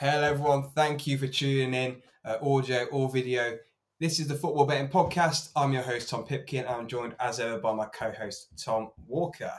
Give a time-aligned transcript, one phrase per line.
[0.00, 0.62] Hello, everyone.
[0.76, 3.58] Thank you for tuning in, uh, audio or video.
[3.98, 5.50] This is the Football Betting Podcast.
[5.56, 8.90] I'm your host, Tom Pipkin, and I'm joined as ever by my co host, Tom
[9.08, 9.50] Walker.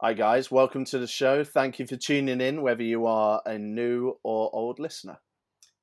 [0.00, 0.50] Hi, guys.
[0.50, 1.44] Welcome to the show.
[1.44, 5.18] Thank you for tuning in, whether you are a new or old listener.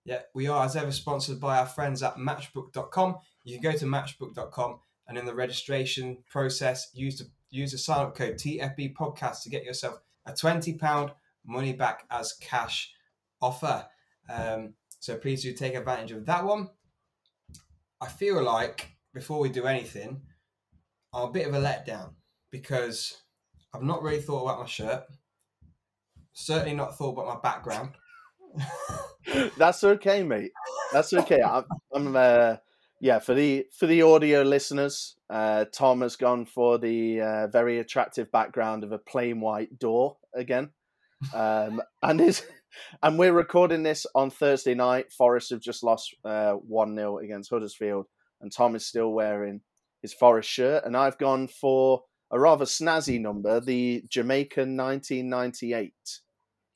[0.04, 3.16] Yeah, we are, as ever, sponsored by our friends at matchbook.com.
[3.46, 8.08] You can go to matchbook.com and in the registration process, use the, use the sign
[8.08, 11.14] up code TFB Podcast to get yourself a £20
[11.46, 12.92] money back as cash
[13.42, 13.86] offer.
[14.30, 16.70] Um, so please do take advantage of that one.
[18.00, 20.22] I feel like before we do anything,
[21.14, 22.14] I'm a bit of a letdown
[22.52, 23.22] because
[23.74, 25.04] I've not really thought about my shirt.
[26.34, 27.92] Certainly not thought about my background.
[29.58, 30.52] That's okay, mate.
[30.94, 31.42] That's okay.
[31.46, 32.56] I'm, I'm uh,
[33.00, 37.80] yeah, for the for the audio listeners, uh, Tom has gone for the uh, very
[37.80, 40.70] attractive background of a plain white door again,
[41.34, 42.44] um, and is
[43.04, 45.12] and we're recording this on Thursday night.
[45.12, 48.08] Forest have just lost uh, one 0 against Huddersfield,
[48.42, 49.62] and Tom is still wearing
[50.02, 55.94] his Forest shirt, and I've gone for a rather snazzy number, the Jamaican 1998,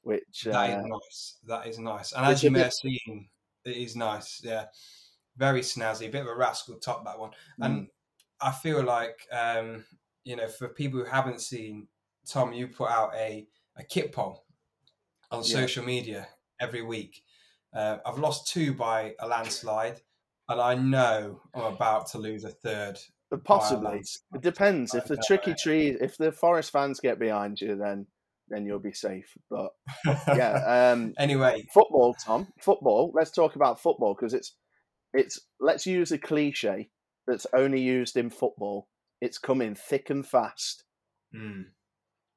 [0.02, 1.38] which that is uh, nice.
[1.48, 2.12] That is nice.
[2.12, 3.30] And as you may have seen,
[3.64, 4.42] it is nice.
[4.44, 4.66] Yeah,
[5.38, 6.12] very snazzy.
[6.12, 7.32] Bit of a rascal top that one.
[7.62, 7.90] And Mm.
[8.42, 9.86] I feel like um,
[10.24, 11.88] you know, for people who haven't seen,
[12.28, 14.45] Tom, you put out a a kit poll
[15.36, 15.56] on Yeah.
[15.56, 16.28] social media
[16.60, 17.24] every week.
[17.74, 20.02] Uh, I've lost two by a landslide,
[20.48, 23.00] and I know I'm about to lose a third.
[23.30, 24.04] But possibly.
[24.34, 24.94] It depends.
[24.94, 28.08] If the tricky tree, if the Forest fans get behind you, then
[28.48, 29.36] then you'll be safe.
[29.50, 29.72] But
[30.28, 33.12] yeah, um, anyway, football, Tom, football.
[33.14, 34.56] Let's talk about football because it's
[35.14, 35.40] it's.
[35.60, 36.90] Let's use a cliche
[37.28, 38.88] that's only used in football.
[39.20, 40.84] It's coming thick and fast.
[41.34, 41.64] hmm.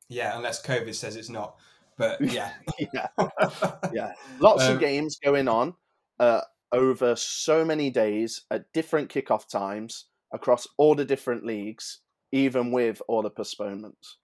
[0.08, 1.56] yeah, unless COVID says it's not.
[1.98, 3.08] But yeah, yeah,
[3.92, 4.12] yeah.
[4.40, 5.74] Lots Um, of games going on
[6.18, 6.42] uh,
[6.72, 12.00] over so many days at different kickoff times across all the different leagues,
[12.32, 14.18] even with all the postponements.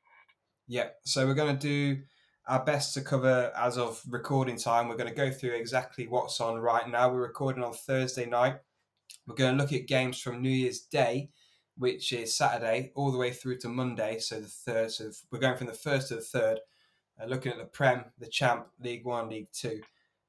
[0.69, 2.03] Yeah, so we're going to do
[2.47, 4.89] our best to cover as of recording time.
[4.89, 7.11] We're going to go through exactly what's on right now.
[7.11, 8.57] We're recording on Thursday night.
[9.27, 11.31] We're going to look at games from New Year's Day,
[11.77, 14.19] which is Saturday, all the way through to Monday.
[14.19, 14.93] So the third.
[14.93, 16.61] So we're going from the first to the third,
[17.21, 19.81] uh, looking at the Prem, the Champ, League One, League Two.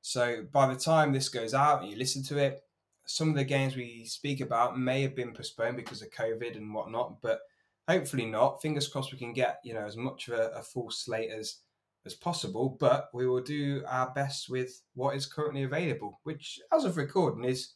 [0.01, 2.61] So by the time this goes out and you listen to it,
[3.05, 6.73] some of the games we speak about may have been postponed because of COVID and
[6.73, 7.41] whatnot, but
[7.87, 8.61] hopefully not.
[8.61, 11.57] Fingers crossed we can get you know as much of a, a full slate as
[12.05, 12.77] as possible.
[12.79, 17.45] But we will do our best with what is currently available, which as of recording
[17.45, 17.73] is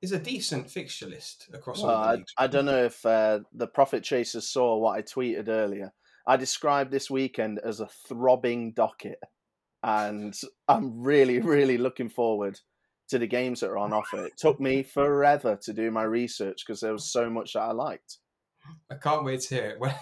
[0.00, 2.32] is a decent fixture list across Well, all the I, leagues.
[2.38, 5.92] I don't know if uh, the Profit Chasers saw what I tweeted earlier.
[6.28, 9.18] I described this weekend as a throbbing docket,
[9.82, 10.34] and
[10.68, 12.60] I'm really, really looking forward
[13.08, 14.26] to the games that are on offer.
[14.26, 17.72] It took me forever to do my research because there was so much that I
[17.72, 18.18] liked.
[18.92, 19.80] I can't wait to hear it.
[19.80, 19.94] When,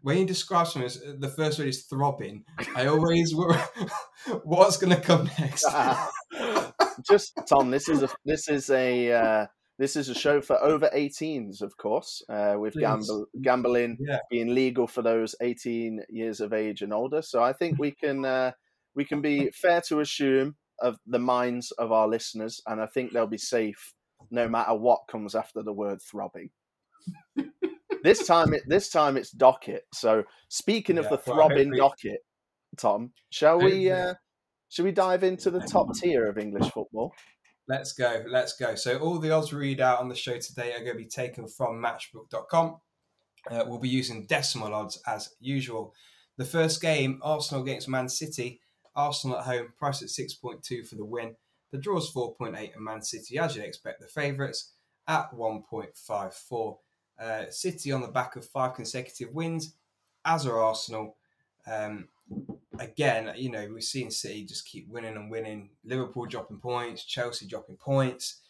[0.00, 3.60] when you describe something as the first word is throbbing, I always worry
[4.44, 5.66] what's going to come next.
[7.06, 9.46] Just Tom, this is a this is a uh,
[9.78, 14.18] this is a show for over 18s, of course, uh, with gamble, gambling Yeah.
[14.28, 17.22] being legal for those 18 years of age and older.
[17.22, 18.52] So I think we can uh,
[18.94, 23.12] we can be fair to assume of the minds of our listeners, and I think
[23.12, 23.94] they'll be safe
[24.30, 26.50] no matter what comes after the word throbbing.
[28.02, 29.84] this time, it this time it's docket.
[29.94, 32.20] So speaking of the throbbing docket,
[32.76, 33.90] Tom, shall we?
[33.90, 34.14] Uh,
[34.68, 37.14] shall we dive into the top tier of English football?
[37.68, 38.24] Let's go.
[38.26, 38.74] Let's go.
[38.74, 41.46] So all the odds read out on the show today are going to be taken
[41.46, 42.78] from matchbook.com.
[43.50, 45.94] Uh, we'll be using decimal odds as usual.
[46.38, 48.60] The first game, Arsenal against Man City.
[48.96, 51.36] Arsenal at home, price at 6.2 for the win.
[51.70, 54.72] The draw is 4.8 and Man City, as you'd expect, the favourites
[55.06, 56.76] at 1.54.
[57.20, 59.74] Uh, City on the back of five consecutive wins,
[60.24, 61.16] as are Arsenal.
[61.70, 62.08] Um,
[62.78, 65.70] again, you know, we've seen City just keep winning and winning.
[65.84, 68.40] Liverpool dropping points, Chelsea dropping points,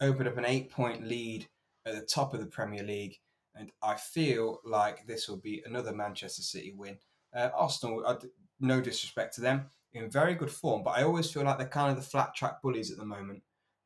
[0.00, 1.46] opened up an eight point lead
[1.86, 3.18] at the top of the Premier League.
[3.54, 6.98] And I feel like this will be another Manchester City win.
[7.34, 8.20] Uh, Arsenal,
[8.60, 11.90] no disrespect to them, in very good form, but I always feel like they're kind
[11.90, 13.42] of the flat track bullies at the moment.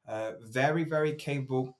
[0.06, 1.77] Uh, very, very capable,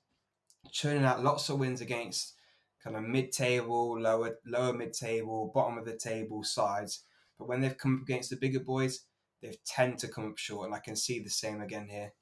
[0.71, 2.35] churning out lots of wins against
[2.83, 7.05] kind of mid-table, lower, lower mid-table, bottom of the table sides.
[7.39, 9.05] But when they've come up against the bigger boys,
[9.41, 12.13] they've tend to come up short, and I can see the same again here.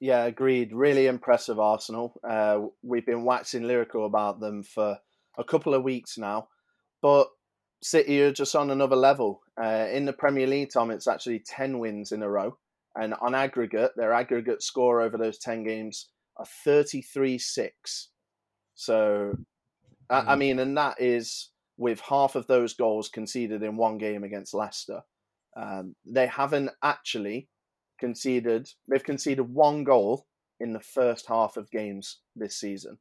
[0.00, 0.72] Yeah, agreed.
[0.72, 2.14] Really impressive Arsenal.
[2.28, 4.98] Uh, we've been waxing lyrical about them for
[5.36, 6.48] a couple of weeks now,
[7.02, 7.28] but
[7.82, 9.42] City are just on another level.
[9.60, 12.56] Uh, in the Premier League, Tom, it's actually 10 wins in a row.
[12.96, 18.10] and on aggregate, their aggregate score over those ten games are thirty three six.
[18.74, 19.34] So,
[20.10, 20.38] I, I Mm.
[20.38, 25.00] mean, and that is with half of those goals conceded in one game against Leicester.
[25.56, 27.48] Um, they haven't actually
[27.98, 28.68] conceded.
[28.88, 30.26] They've conceded one goal
[30.60, 32.98] in the first half of games this season.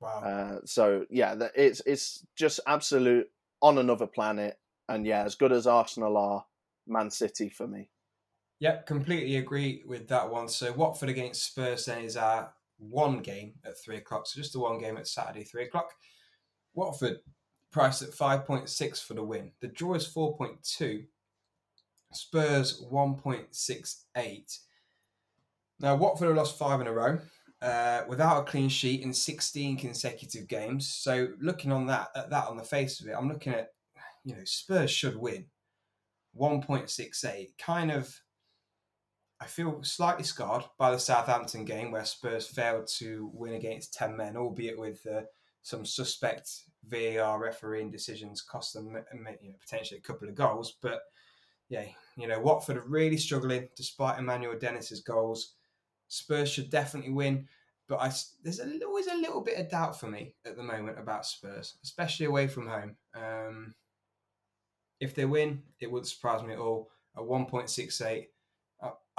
[0.00, 0.22] Wow.
[0.24, 3.26] Uh, so yeah, it's it's just absolute
[3.60, 4.58] on another planet.
[4.88, 6.44] And yeah, as good as Arsenal are,
[6.86, 7.90] Man City for me.
[8.60, 10.48] Yep, completely agree with that one.
[10.48, 14.26] So Watford against Spurs then is our one game at three o'clock.
[14.26, 15.92] So just the one game at Saturday, three o'clock.
[16.74, 17.18] Watford
[17.70, 19.52] priced at 5.6 for the win.
[19.60, 21.06] The draw is 4.2.
[22.12, 24.58] Spurs 1.68.
[25.78, 27.18] Now Watford have lost five in a row.
[27.62, 30.88] Uh, without a clean sheet in 16 consecutive games.
[30.88, 33.72] So looking on that at that on the face of it, I'm looking at
[34.24, 35.44] you know Spurs should win
[36.38, 37.48] 1.68.
[37.58, 38.18] Kind of
[39.42, 44.16] I feel slightly scarred by the Southampton game where Spurs failed to win against 10
[44.16, 45.22] men, albeit with uh,
[45.62, 46.50] some suspect
[46.88, 48.96] VAR refereeing decisions cost them
[49.42, 50.76] you know, potentially a couple of goals.
[50.80, 51.02] But
[51.68, 51.84] yeah,
[52.16, 55.54] you know, Watford are really struggling despite Emmanuel Dennis's goals.
[56.08, 57.46] Spurs should definitely win,
[57.88, 58.12] but I,
[58.42, 61.76] there's a, always a little bit of doubt for me at the moment about Spurs,
[61.84, 62.96] especially away from home.
[63.14, 63.74] Um,
[64.98, 66.90] if they win, it wouldn't surprise me at all.
[67.16, 68.26] At 1.68,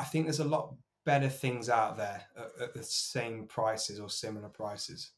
[0.01, 0.73] I think there's a lot
[1.05, 5.11] better things out there at, at, the same prices or similar prices.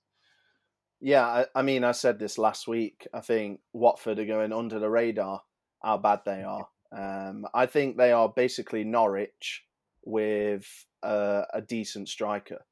[1.03, 3.05] Yeah, I, I, mean, I said this last week.
[3.13, 5.41] I think Watford are going under the radar
[5.83, 6.65] how bad they are.
[6.95, 9.63] Um, I think they are basically Norwich
[10.05, 10.65] with
[11.03, 12.63] a, a decent striker.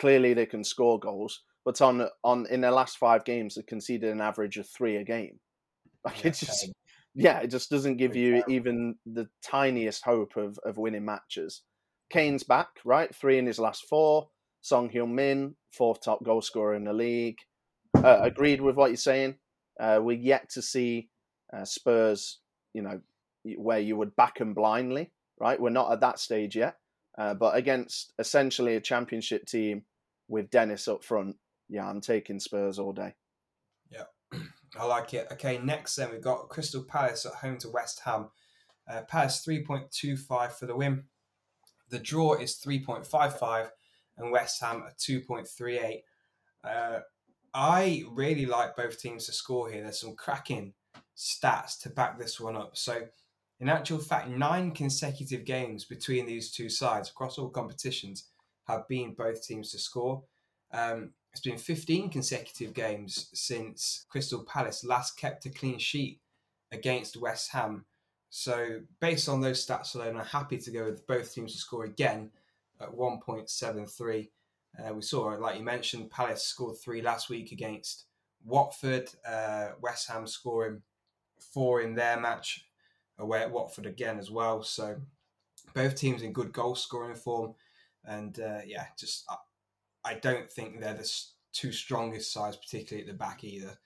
[0.00, 4.10] Clearly, they can score goals, but on on in their last five games, they conceded
[4.10, 5.38] an average of three a game.
[6.06, 6.70] Like Yeah, it just,
[7.14, 11.62] yeah, it just doesn't give you even the tiniest hope of of winning matches.
[12.10, 13.14] Kane's back, right?
[13.14, 14.28] Three in his last four.
[14.62, 17.38] Son Heung-min, fourth top goal scorer in the league.
[18.04, 19.36] Uh, agreed with what you're saying.
[19.80, 21.08] Uh, we're yet to see
[21.52, 22.38] uh, Spurs,
[22.72, 23.00] you know,
[23.56, 25.60] where you would back them blindly, right?
[25.60, 26.76] We're not at that stage yet.
[27.16, 29.82] Uh, but against essentially a championship team
[30.28, 31.36] with Dennis up front,
[31.68, 33.14] yeah, I'm taking Spurs all day.
[33.90, 34.04] Yeah,
[34.78, 35.28] I like it.
[35.32, 38.30] Okay, next then we've got Crystal Palace at home to West Ham.
[38.88, 41.04] Uh, Palace 3.25 for the win.
[41.90, 43.68] The draw is 3.55
[44.18, 46.00] and West Ham at 2.38.
[46.64, 47.00] Uh,
[47.54, 49.82] I really like both teams to score here.
[49.82, 50.74] There's some cracking
[51.16, 52.76] stats to back this one up.
[52.76, 53.02] So,
[53.60, 58.24] in actual fact, nine consecutive games between these two sides across all competitions
[58.66, 60.24] have been both teams to score.
[60.72, 66.20] Um, it's been 15 consecutive games since Crystal Palace last kept a clean sheet
[66.72, 67.84] against West Ham.
[68.30, 71.84] So, based on those stats alone, I'm happy to go with both teams to score
[71.84, 72.30] again
[72.80, 74.28] at 1.73.
[74.78, 78.06] Uh, we saw, like you mentioned, Palace scored three last week against
[78.44, 79.08] Watford.
[79.26, 80.82] Uh, West Ham scoring
[81.52, 82.66] four in their match
[83.18, 84.62] away at Watford again as well.
[84.62, 84.96] So,
[85.74, 87.54] both teams in good goal scoring form.
[88.04, 89.36] And uh, yeah, just I,
[90.10, 91.10] I don't think they're the
[91.52, 93.78] two strongest sides, particularly at the back either.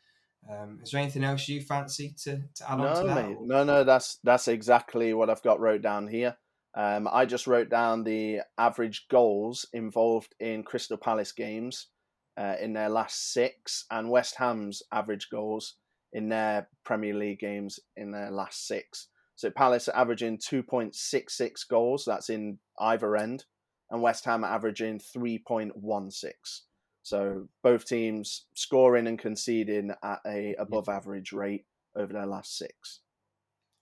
[0.48, 3.28] Um, is there anything else you fancy to, to add on No, to that?
[3.28, 3.36] mate.
[3.42, 6.36] No, no, that's that's exactly what I've got wrote down here.
[6.78, 11.88] Um, I just wrote down the average goals involved in Crystal Palace games
[12.36, 15.74] uh, in their last six, and West Ham's average goals
[16.12, 19.08] in their Premier League games in their last six.
[19.34, 22.04] So Palace are averaging two point six six goals.
[22.04, 23.44] That's in either end,
[23.90, 26.62] and West Ham are averaging three point one six.
[27.02, 31.64] So both teams scoring and conceding at a above average rate
[31.96, 33.00] over their last six.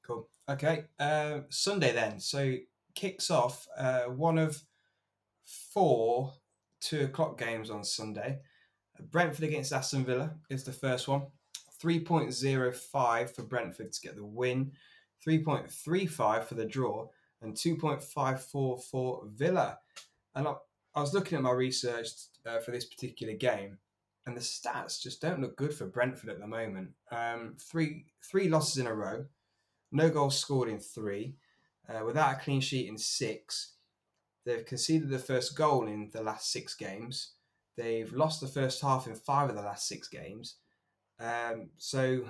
[0.06, 0.28] Cool.
[0.48, 0.84] Okay.
[0.98, 2.20] Uh, Sunday then.
[2.20, 2.56] So
[2.96, 4.60] kicks off uh, one of
[5.44, 6.32] four
[6.80, 8.38] two o'clock games on Sunday.
[9.10, 11.26] Brentford against Aston Villa is the first one.
[11.82, 14.72] 3.05 for Brentford to get the win,
[15.26, 17.06] 3.35 for the draw,
[17.42, 19.78] and 2.54 for Villa.
[20.34, 20.54] And I,
[20.94, 22.08] I was looking at my research
[22.46, 23.78] uh, for this particular game,
[24.24, 26.90] and the stats just don't look good for Brentford at the moment.
[27.10, 29.26] Um, three three losses in a row,
[29.92, 31.36] no goals scored in three,
[31.88, 33.74] uh, without a clean sheet in six.
[34.44, 37.32] They've conceded the first goal in the last six games.
[37.76, 40.56] They've lost the first half in five of the last six games.
[41.18, 42.24] Um, so,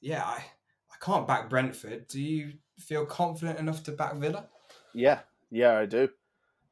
[0.00, 2.08] yeah, I, I can't back Brentford.
[2.08, 4.46] Do you feel confident enough to back Villa?
[4.94, 6.08] Yeah, yeah, I do.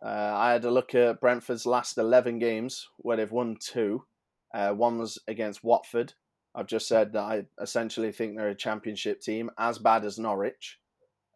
[0.03, 4.05] Uh, I had a look at Brentford's last 11 games where they've won two.
[4.53, 6.15] Uh, one was against Watford.
[6.55, 10.79] I've just said that I essentially think they're a championship team, as bad as Norwich.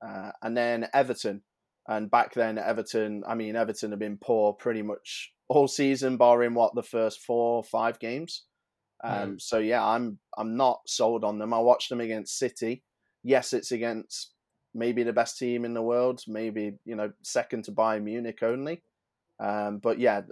[0.05, 1.43] Uh, and then Everton.
[1.89, 6.55] And back then, Everton, I mean, Everton have been poor pretty much all season, barring
[6.55, 8.45] what the first four or five games.
[9.03, 9.41] Um, mm.
[9.41, 11.55] So yeah, I'm I'm not sold on them.
[11.55, 12.83] I watched them against City.
[13.23, 14.33] Yes, it's against
[14.75, 18.83] maybe the best team in the world, maybe you know second to Bayern Munich only.
[19.41, 20.23] Um, but yeah,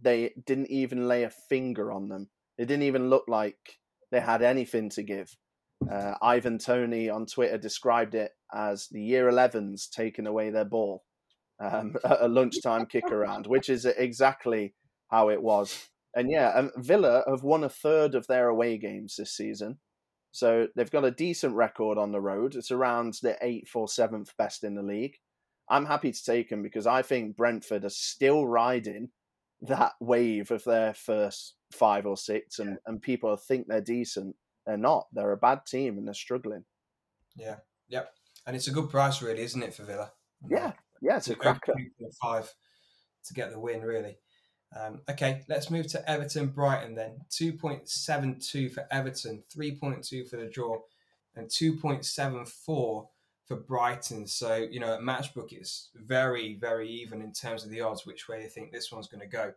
[0.00, 2.28] they didn't even lay a finger on them.
[2.58, 3.78] It didn't even look like
[4.10, 5.36] they had anything to give.
[5.90, 11.04] Uh, Ivan Toney on Twitter described it as the year 11s taking away their ball,
[11.60, 14.74] um, a lunchtime kick around, which is exactly
[15.10, 15.88] how it was.
[16.14, 19.78] And yeah, um, Villa have won a third of their away games this season.
[20.32, 22.54] So they've got a decent record on the road.
[22.54, 25.16] It's around the eighth or seventh best in the league.
[25.68, 29.10] I'm happy to take them because I think Brentford are still riding
[29.62, 34.34] that wave of their first five or six, and, and people think they're decent.
[34.66, 35.08] They're not.
[35.12, 36.64] They're a bad team and they're struggling.
[37.36, 37.56] Yeah,
[37.88, 38.12] yep.
[38.46, 40.12] And it's a good price, really, isn't it, for Villa?
[40.48, 41.74] Yeah, yeah, it's a cracker.
[42.20, 42.52] Five
[43.26, 44.16] to get the win, really.
[44.78, 47.20] Um, okay, let's move to Everton Brighton then.
[47.30, 50.78] 2.72 for Everton, 3.2 for the draw,
[51.36, 53.08] and 2.74 for
[53.66, 54.26] Brighton.
[54.26, 58.28] So, you know, at Matchbook, it's very, very even in terms of the odds, which
[58.28, 59.52] way you think this one's going to go.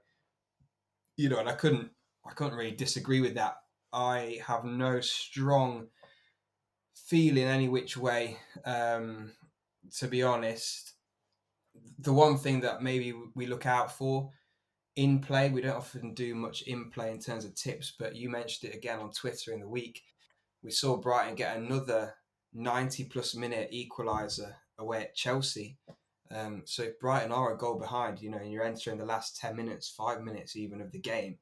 [1.15, 1.89] You know, and I couldn't,
[2.25, 3.57] I couldn't really disagree with that.
[3.95, 5.87] I have no strong
[6.93, 9.31] feeling any which way, um,
[9.99, 10.93] to be honest.
[11.99, 14.31] The one thing that maybe we look out for
[14.97, 15.49] in play.
[15.49, 18.75] We don't often do much in play in terms of tips, but you mentioned it
[18.75, 20.01] again on Twitter in the week.
[20.61, 22.15] We saw Brighton get another
[22.53, 25.77] 90 plus minute equaliser away at Chelsea.
[26.31, 29.37] Um, so if Brighton are a goal behind, you know, and you're entering the last
[29.37, 31.37] 10 minutes, five minutes even of the game,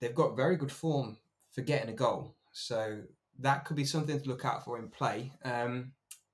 [0.00, 1.16] they've got very good form
[1.54, 2.34] for getting a goal.
[2.52, 3.00] So
[3.40, 5.32] that could be something to look out for in play.
[5.44, 5.92] Um,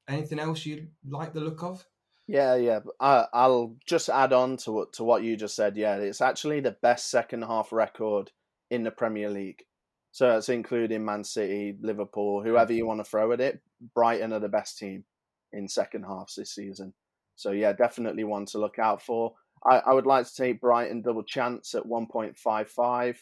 [0.08, 1.86] anything else you like the look of?
[2.26, 2.80] Yeah, yeah.
[3.00, 5.76] I, I'll just add on to what to what you just said.
[5.76, 8.30] Yeah, it's actually the best second half record
[8.70, 9.64] in the Premier League.
[10.12, 13.60] So it's including Man City, Liverpool, whoever you want to throw at it.
[13.94, 15.04] Brighton are the best team
[15.52, 16.92] in second halves this season.
[17.36, 19.34] So yeah, definitely one to look out for.
[19.64, 23.16] I, I would like to take Brighton double chance at 1.55.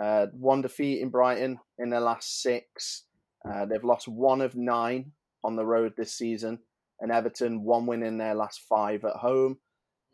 [0.00, 3.04] Uh, one defeat in Brighton in their last six.
[3.48, 5.12] Uh, they've lost one of nine
[5.44, 6.58] on the road this season
[7.00, 9.58] and Everton one win in their last five at home.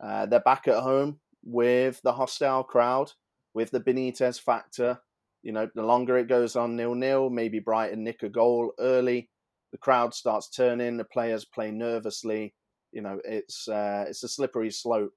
[0.03, 3.11] Uh, they're back at home with the hostile crowd,
[3.53, 4.99] with the Benitez factor.
[5.43, 9.29] You know, the longer it goes on nil nil, maybe Brighton nick a goal early.
[9.71, 10.97] The crowd starts turning.
[10.97, 12.53] The players play nervously.
[12.91, 15.13] You know, it's uh, it's a slippery slope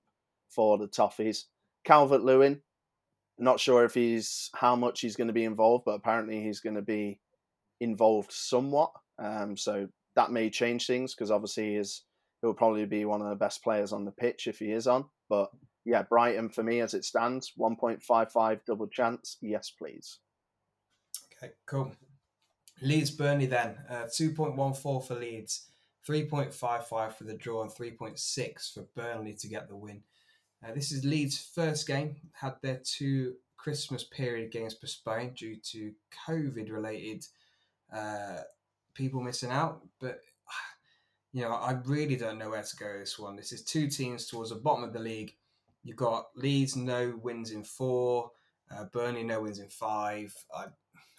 [0.50, 1.44] for the Toffees.
[1.84, 2.60] Calvert Lewin,
[3.38, 6.76] not sure if he's how much he's going to be involved, but apparently he's going
[6.76, 7.20] to be
[7.80, 8.90] involved somewhat.
[9.18, 12.02] Um, so that may change things because obviously he is
[12.40, 15.04] he'll probably be one of the best players on the pitch if he is on.
[15.28, 15.50] But
[15.84, 19.36] yeah, Brighton for me as it stands, one point five five double chance.
[19.40, 20.18] Yes, please.
[21.36, 21.92] Okay, cool.
[22.80, 25.70] Leeds Burnley then uh, two point one four for Leeds,
[26.04, 29.68] three point five five for the draw, and three point six for Burnley to get
[29.68, 30.02] the win.
[30.64, 32.16] Uh, this is Leeds' first game.
[32.32, 35.92] Had their two Christmas period games postponed due to
[36.26, 37.26] COVID related
[37.92, 38.38] uh,
[38.94, 39.82] people missing out.
[40.00, 40.20] But
[41.32, 43.36] you know, I really don't know where to go this one.
[43.36, 45.34] This is two teams towards the bottom of the league.
[45.84, 48.30] You've got Leeds no wins in four,
[48.70, 50.34] uh, Burnley no wins in five.
[50.54, 50.66] I,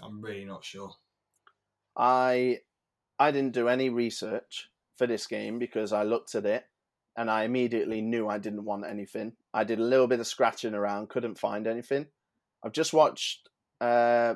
[0.01, 0.91] I'm really not sure.
[1.95, 2.59] I
[3.17, 6.65] I didn't do any research for this game because I looked at it
[7.19, 9.33] and I immediately knew I didn't want anything.
[9.53, 12.05] I did a little bit of scratching around, couldn't find anything.
[12.63, 13.49] I've just watched
[13.81, 14.35] uh,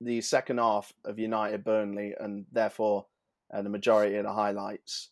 [0.00, 3.04] the second half of United Burnley and therefore
[3.52, 5.10] uh, the majority of the highlights,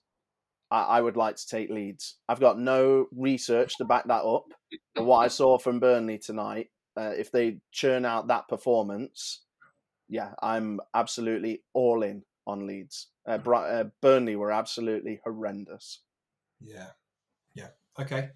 [0.71, 2.17] I, I, would like to take Leeds.
[2.27, 4.47] I've got no research to back that up.
[4.95, 9.43] But what I saw from Burnley tonight, uh, if they churn out that performance,
[10.09, 13.09] yeah, I'm absolutely all in on Leeds.
[13.29, 16.01] Uh, uh Burnley were absolutely horrendous.
[16.63, 16.91] Yeah, yeah,
[17.99, 18.31] okay.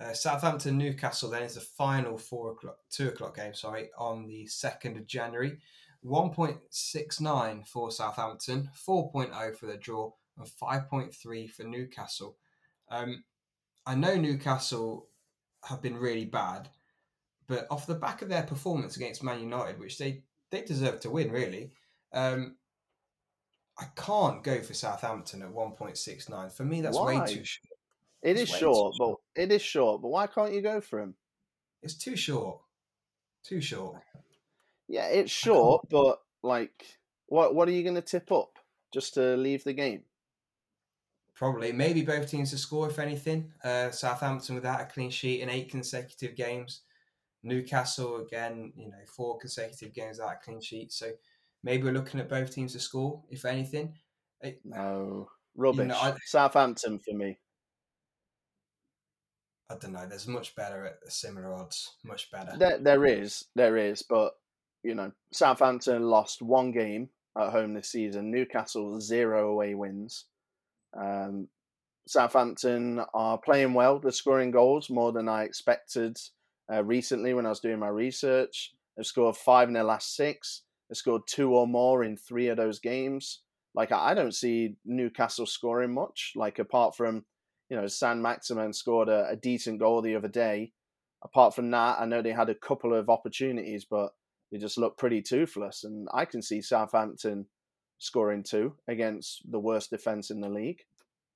[0.00, 3.54] Uh, Southampton Newcastle then is the final four o'clock, two o'clock game.
[3.54, 5.58] Sorry, on the second of January.
[6.04, 12.36] 1.69 for Southampton, 4.0 for the draw, and 5.3 for Newcastle.
[12.90, 13.24] Um,
[13.86, 15.08] I know Newcastle
[15.64, 16.68] have been really bad,
[17.46, 21.10] but off the back of their performance against Man United, which they, they deserve to
[21.10, 21.72] win, really,
[22.12, 22.56] um,
[23.78, 26.52] I can't go for Southampton at 1.69.
[26.52, 27.18] For me, that's why?
[27.18, 27.73] way too short.
[28.24, 30.00] It is short, but it is short.
[30.00, 31.14] But why can't you go for him?
[31.82, 32.58] It's too short.
[33.44, 34.00] Too short.
[34.88, 36.86] Yeah, it's short, but like,
[37.26, 38.58] what what are you going to tip up
[38.92, 40.04] just to leave the game?
[41.34, 43.52] Probably, maybe both teams to score if anything.
[43.62, 46.80] Uh, Southampton without a clean sheet in eight consecutive games.
[47.42, 50.92] Newcastle again, you know, four consecutive games without a clean sheet.
[50.92, 51.10] So
[51.62, 53.94] maybe we're looking at both teams to score if anything.
[54.40, 55.80] It, no, rubbish.
[55.80, 57.38] You know, I, Southampton for me.
[59.70, 60.06] I don't know.
[60.06, 61.94] There's much better at similar odds.
[62.04, 62.56] Much better.
[62.56, 64.34] There, there is, there is, but
[64.82, 68.30] you know, Southampton lost one game at home this season.
[68.30, 70.26] Newcastle zero away wins.
[70.96, 71.48] Um,
[72.06, 73.98] Southampton are playing well.
[73.98, 76.18] They're scoring goals more than I expected
[76.72, 78.72] uh, recently when I was doing my research.
[78.96, 80.62] They've scored five in their last six.
[80.88, 83.40] They've scored two or more in three of those games.
[83.74, 86.32] Like I don't see Newcastle scoring much.
[86.36, 87.24] Like apart from,
[87.68, 90.72] you know, Saint-Maximin scored a, a decent goal the other day.
[91.22, 94.10] Apart from that, I know they had a couple of opportunities, but
[94.52, 95.84] they just looked pretty toothless.
[95.84, 97.46] And I can see Southampton
[97.98, 100.80] scoring two against the worst defense in the league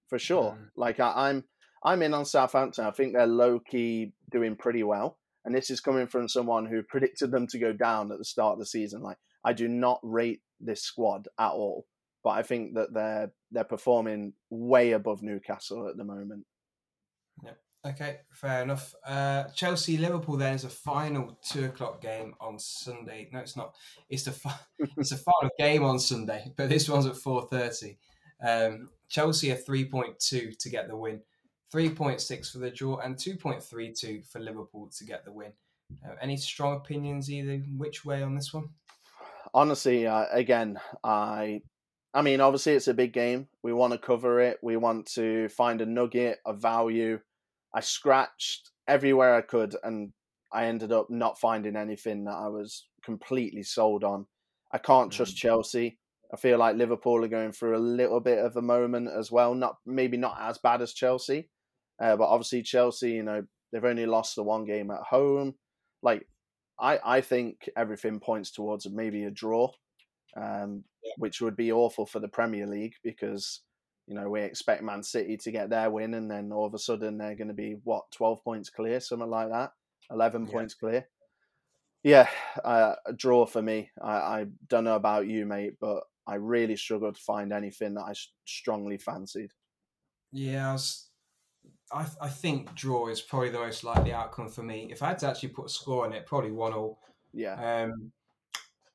[0.08, 0.52] for sure.
[0.52, 0.68] Mm.
[0.76, 1.44] Like I, I'm
[1.84, 2.84] I'm in on Southampton.
[2.84, 5.18] I think they're low key doing pretty well.
[5.44, 8.54] And this is coming from someone who predicted them to go down at the start
[8.54, 9.02] of the season.
[9.02, 11.86] Like I do not rate this squad at all,
[12.28, 16.44] but I think that they're they're performing way above Newcastle at the moment.
[17.42, 17.52] Yeah.
[17.86, 18.94] Okay, fair enough.
[19.02, 23.30] Uh, Chelsea Liverpool then is a final two o'clock game on Sunday.
[23.32, 23.74] No, it's not.
[24.10, 24.60] It's the fi-
[24.98, 27.96] it's a final game on Sunday, but this one's at four thirty.
[28.46, 31.22] Um, Chelsea are three point two to get the win,
[31.72, 35.24] three point six for the draw, and two point three two for Liverpool to get
[35.24, 35.52] the win.
[36.06, 38.68] Uh, any strong opinions either which way on this one?
[39.54, 41.62] Honestly, uh, again, I
[42.14, 43.48] I mean, obviously it's a big game.
[43.62, 44.58] We want to cover it.
[44.62, 47.20] We want to find a nugget of value
[47.74, 50.12] I scratched everywhere I could, and
[50.52, 54.26] I ended up not finding anything that I was completely sold on.
[54.72, 55.38] I can't trust mm.
[55.38, 55.98] Chelsea.
[56.32, 59.54] I feel like Liverpool are going through a little bit of a moment as well.
[59.54, 61.48] Not maybe not as bad as Chelsea,
[62.02, 65.54] uh, but obviously Chelsea, you know, they've only lost the one game at home.
[66.02, 66.26] Like,
[66.80, 69.70] I I think everything points towards maybe a draw,
[70.36, 71.12] um, yeah.
[71.18, 73.60] which would be awful for the Premier League because
[74.08, 76.78] you know, we expect Man City to get their win, and then all of a
[76.78, 79.72] sudden they're going to be what twelve points clear, something like that,
[80.10, 80.52] eleven yeah.
[80.52, 81.06] points clear.
[82.02, 82.28] Yeah,
[82.64, 83.90] uh, a draw for me.
[84.00, 88.04] I, I don't know about you, mate, but I really struggled to find anything that
[88.04, 88.14] I
[88.46, 89.50] strongly fancied.
[90.32, 91.08] Yeah, I, was,
[91.92, 94.88] I, I think draw is probably the most likely outcome for me.
[94.90, 96.98] If I had to actually put a score on it, probably one all.
[97.34, 97.82] Yeah.
[97.82, 98.10] Um,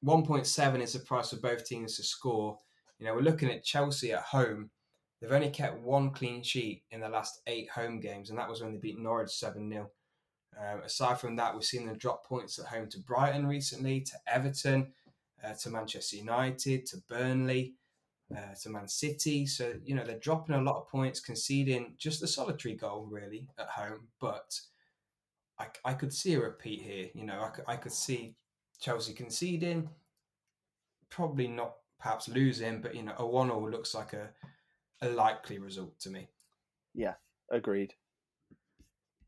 [0.03, 2.57] one point seven is the price for both teams to score.
[2.99, 4.69] You know, we're looking at Chelsea at home
[5.23, 8.61] They've only kept one clean sheet in the last eight home games, and that was
[8.61, 9.89] when they beat Norwich 7 0.
[10.59, 14.17] Um, aside from that, we've seen them drop points at home to Brighton recently, to
[14.27, 14.91] Everton,
[15.41, 17.75] uh, to Manchester United, to Burnley,
[18.35, 19.45] uh, to Man City.
[19.45, 23.47] So, you know, they're dropping a lot of points, conceding just a solitary goal, really,
[23.57, 24.09] at home.
[24.19, 24.59] But
[25.57, 27.07] I, I could see a repeat here.
[27.15, 28.35] You know, I I could see
[28.83, 29.89] Chelsea conceding,
[31.09, 34.29] probably not perhaps losing, but, you know, a 1 0 looks like a
[35.01, 36.27] a likely result to me.
[36.93, 37.15] Yeah,
[37.49, 37.93] agreed.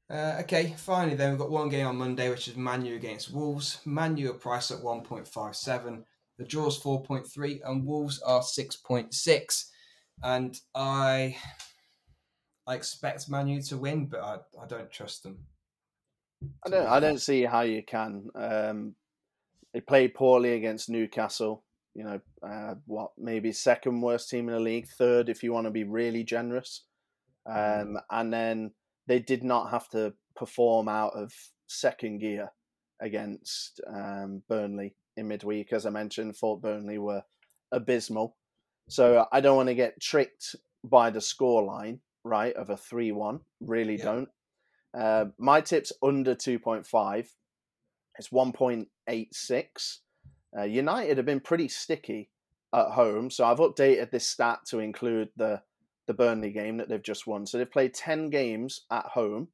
[0.10, 3.80] Uh, okay, finally, then we've got one game on Monday, which is Manu against Wolves.
[3.86, 6.04] Manu are priced at 1.57.
[6.38, 9.66] The draw's 4.3, and Wolves are 6.6.
[10.24, 11.38] And I
[12.68, 15.40] I expect Manu to win, but I, I don't trust them.
[16.66, 18.28] I don't I don't see how you can.
[18.36, 18.96] Um,
[19.76, 21.64] they played poorly against Newcastle
[21.96, 25.66] you know, uh, what maybe second worst team in the league, third if you want
[25.66, 26.84] to be really generous.
[27.48, 28.72] Um, and then
[29.08, 31.32] they did not have to perform out of
[31.68, 32.52] second gear
[33.02, 35.72] against um, Burnley in midweek.
[35.72, 37.24] As I mentioned, thought Burnley were
[37.72, 38.36] abysmal.
[38.90, 43.40] So I don't want to get tricked by the scoreline, right, of a 3 1.
[43.62, 44.04] Really yeah.
[44.04, 44.30] don't.
[44.94, 47.28] Uh, my tip's under 2.5.
[48.18, 49.98] It's 1.86.
[50.58, 52.30] Uh, United have been pretty sticky
[52.74, 55.62] at home, so I've updated this stat to include the
[56.08, 57.48] the Burnley game that they've just won.
[57.48, 59.48] So they've played ten games at home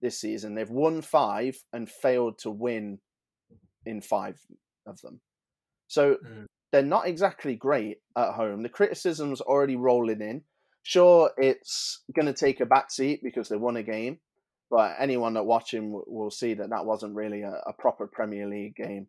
[0.00, 0.54] this season.
[0.54, 3.00] They've won five and failed to win
[3.84, 4.38] in five
[4.86, 5.20] of them.
[5.88, 6.46] So mm.
[6.72, 8.62] they're not exactly great at home.
[8.62, 10.42] The criticism's already rolling in.
[10.82, 14.18] Sure, it's going to take a backseat because they won a game,
[14.70, 18.76] but anyone that watching will see that that wasn't really a, a proper Premier League
[18.76, 19.06] game.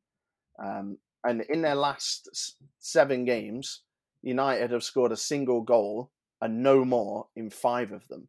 [0.64, 3.82] Um, and in their last seven games,
[4.22, 8.28] United have scored a single goal and no more in five of them.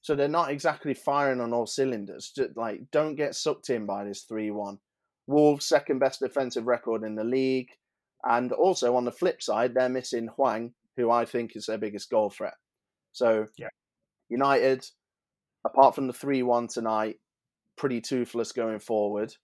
[0.00, 2.32] So they're not exactly firing on all cylinders.
[2.34, 4.78] Just like, don't get sucked in by this 3 1.
[5.26, 7.70] Wolves' second best defensive record in the league.
[8.24, 12.08] And also on the flip side, they're missing Hwang, who I think is their biggest
[12.08, 12.54] goal threat.
[13.12, 13.68] So, Yeah.
[14.28, 14.86] United,
[15.66, 17.18] apart from the 3 1 tonight,
[17.76, 19.34] pretty toothless going forward.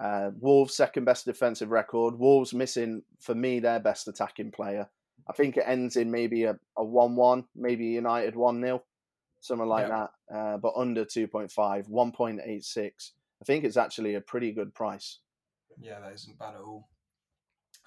[0.00, 2.18] Uh, Wolves' second best defensive record.
[2.18, 4.88] Wolves missing, for me, their best attacking player.
[5.28, 8.82] I think it ends in maybe a, a 1 1, maybe United 1 0,
[9.40, 10.06] something like Yeah.
[10.30, 13.12] that, uh, but under 2.5, 1.86.
[13.40, 15.18] I think it's actually a pretty good price.
[15.78, 16.88] Yeah, that isn't bad at all.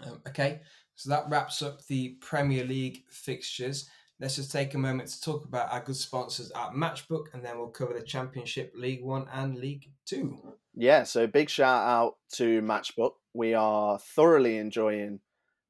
[0.03, 0.61] Um, okay,
[0.95, 3.89] so that wraps up the Premier League fixtures.
[4.23, 7.57] Let's just take a moment to talk about our good sponsors at Matchbook, and then
[7.57, 10.53] we'll cover the Championship, League One, and League Two.
[10.73, 13.15] Yeah, so big shout out to Matchbook.
[13.33, 15.19] We are thoroughly enjoying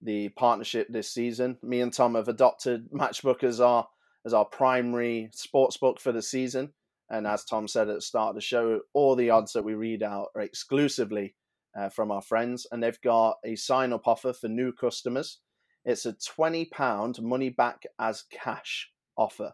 [0.04, 1.58] the partnership this season.
[1.64, 3.88] Me and Tom have adopted Matchbook as our
[4.24, 6.74] as our primary sports book for the season.
[7.10, 9.74] And as Tom said at the start of the show, all the odds that we
[9.74, 11.34] read out are exclusively
[11.76, 15.40] uh, from our friends, and they've got a sign up offer for new customers.
[15.86, 19.54] It's a twenty pound money back as cash offer,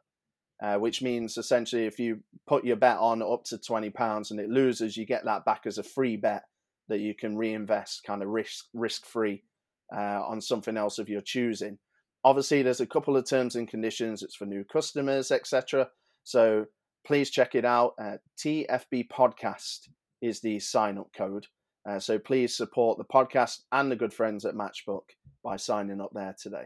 [0.61, 4.39] uh, which means essentially if you put your bet on up to twenty pounds and
[4.39, 6.43] it loses, you get that back as a free bet
[6.87, 9.43] that you can reinvest, kind of risk risk free,
[9.95, 11.77] uh, on something else of your choosing.
[12.23, 14.23] Obviously, there's a couple of terms and conditions.
[14.23, 15.87] It's for new customers, etc.
[16.23, 16.65] So
[17.07, 17.93] please check it out.
[17.99, 19.87] Uh, TFB Podcast
[20.21, 21.47] is the sign up code.
[21.89, 25.05] Uh, so please support the podcast and the good friends at Matchbook
[25.43, 26.65] by signing up there today.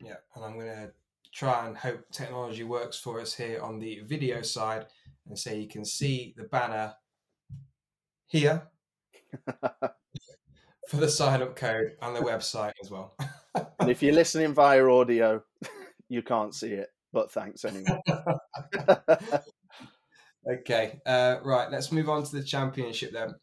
[0.00, 0.92] Yeah, and I'm going to
[1.32, 4.86] try and hope technology works for us here on the video side,
[5.26, 6.94] and so you can see the banner
[8.28, 8.62] here
[10.88, 13.16] for the sign up code and the website as well.
[13.80, 15.42] and if you're listening via audio,
[16.08, 18.00] you can't see it, but thanks anyway.
[20.52, 23.34] okay, uh, right, let's move on to the championship then.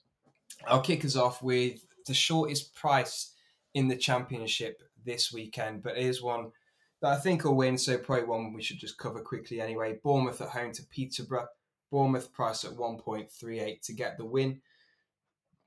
[0.67, 3.33] I'll kick us off with the shortest price
[3.73, 6.51] in the championship this weekend, but is one
[7.01, 9.99] that I think will win, so probably one we should just cover quickly anyway.
[10.03, 11.47] Bournemouth at home to Peterborough.
[11.91, 14.61] Bournemouth price at 1.38 to get the win.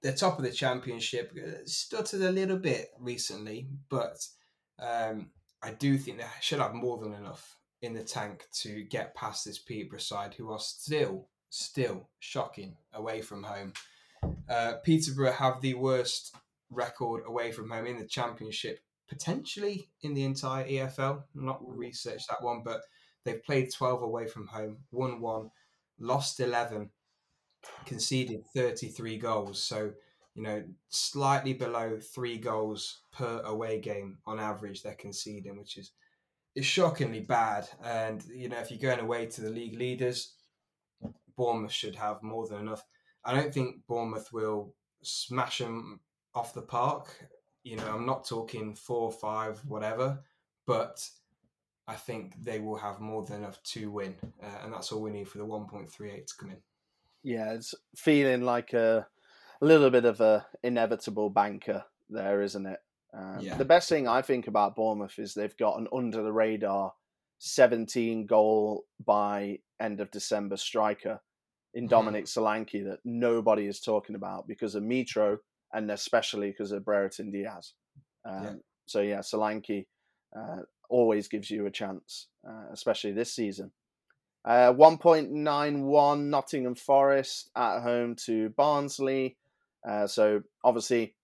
[0.02, 1.32] They're top of the championship.
[1.36, 4.26] uh, Stuttered a little bit recently, but
[4.78, 5.30] um,
[5.62, 9.44] I do think they should have more than enough in the tank to get past
[9.44, 13.72] this Peterborough side, who are still, still shocking away from home.
[14.48, 16.34] Uh, Peterborough have the worst
[16.70, 21.22] record away from home in the championship, potentially in the entire EFL.
[21.34, 22.82] Not researched that one, but
[23.24, 25.50] they've played 12 away from home, won one,
[25.98, 26.90] lost 11,
[27.86, 29.62] conceded 33 goals.
[29.62, 29.92] So,
[30.34, 35.92] you know, slightly below three goals per away game on average they're conceding, which is
[36.54, 37.68] is shockingly bad.
[37.84, 40.34] And you know, if you're going away to the league leaders,
[41.36, 42.82] Bournemouth should have more than enough.
[43.28, 46.00] I don't think Bournemouth will smash them
[46.34, 47.28] off the park.
[47.62, 50.18] You know, I'm not talking four, five, whatever,
[50.66, 51.06] but
[51.86, 55.10] I think they will have more than enough to win, uh, and that's all we
[55.10, 56.56] need for the 1.38 to come in.
[57.22, 59.06] Yeah, it's feeling like a,
[59.60, 62.80] a little bit of a inevitable banker there, isn't it?
[63.12, 63.58] Um, Yeah.
[63.58, 66.94] The best thing I think about Bournemouth is they've got an under the radar
[67.40, 71.20] 17 goal by end of December striker
[71.74, 71.90] in Mhm.
[71.90, 75.38] Dominic Solanke that nobody is talking about because of Mitro
[75.72, 77.74] and especially because of Brereton Diaz.
[78.24, 78.54] Um, Yeah.
[78.86, 79.86] So yeah, Solanke
[80.34, 83.72] uh, always gives you a chance, uh, especially this season.
[84.44, 89.36] Uh, 1.91 Nottingham Forest at home to Barnsley.
[89.86, 91.14] Uh, so obviously,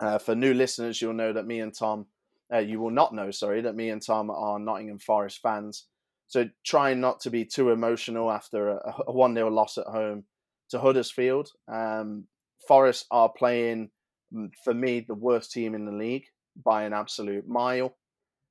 [0.00, 2.06] uh, for new listeners, you'll know that me and Tom,
[2.52, 5.86] uh, you will not know, sorry, that me and Tom are Nottingham Forest fans.
[6.28, 10.24] So trying not to be too emotional after a, a 1 0 loss at home
[10.70, 11.50] to Huddersfield.
[11.72, 12.24] Um,
[12.66, 13.90] Forest are playing,
[14.32, 16.26] mm, for me, the worst team in the league
[16.64, 17.96] by an absolute mile.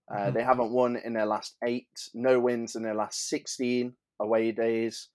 [0.10, 0.34] Uh, Mhm.
[0.34, 5.10] They haven't won in their last eight, no wins in their last 16 away days.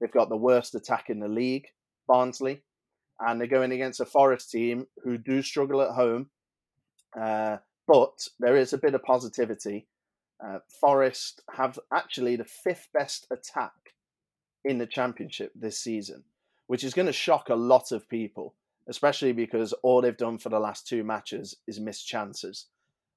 [0.00, 1.68] They've got the worst attack in the league,
[2.06, 2.62] Barnsley,
[3.20, 6.30] and they're going against a Forest team who do struggle at home.
[7.18, 9.86] Uh, but there is a bit of positivity.
[10.44, 13.94] Uh, Forest have actually the fifth best attack
[14.64, 16.24] in the Championship this season,
[16.66, 18.54] which is going to shock a lot of people,
[18.88, 22.66] especially because all they've done for the last two matches is miss chances.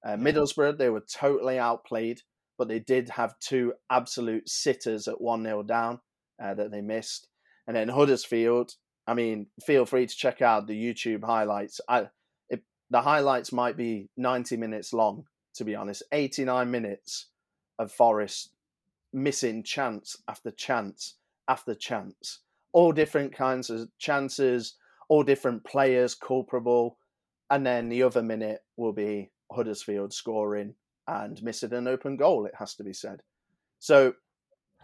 [0.03, 2.21] Uh, Middlesbrough, they were totally outplayed,
[2.57, 5.99] but they did have two absolute sitters at 1 0 down
[6.41, 7.27] uh, that they missed.
[7.67, 8.75] And then Huddersfield,
[9.07, 11.79] I mean, feel free to check out the YouTube highlights.
[11.87, 12.09] I,
[12.49, 16.03] it, the highlights might be 90 minutes long, to be honest.
[16.11, 17.27] 89 minutes
[17.79, 18.51] of Forest
[19.13, 21.15] missing chance after chance
[21.47, 22.39] after chance.
[22.73, 24.75] All different kinds of chances,
[25.09, 26.97] all different players culpable.
[27.49, 30.75] And then the other minute will be Huddersfield scoring
[31.07, 33.21] and missing an open goal, it has to be said.
[33.79, 34.13] So,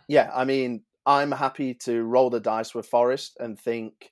[0.10, 4.12] yeah, I mean, I'm happy to roll the dice with Forest and think,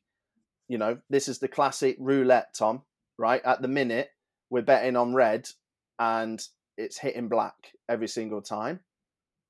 [0.69, 2.83] you know, this is the classic roulette, Tom.
[3.17, 4.09] Right at the minute,
[4.49, 5.47] we're betting on red,
[5.99, 6.41] and
[6.77, 7.55] it's hitting black
[7.89, 8.81] every single time.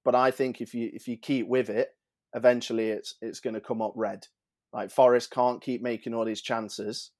[0.04, 1.90] But I think if you if you keep with it,
[2.36, 4.28] eventually it's it's going to come up red.
[4.72, 7.12] Like Forest can't keep making all these chances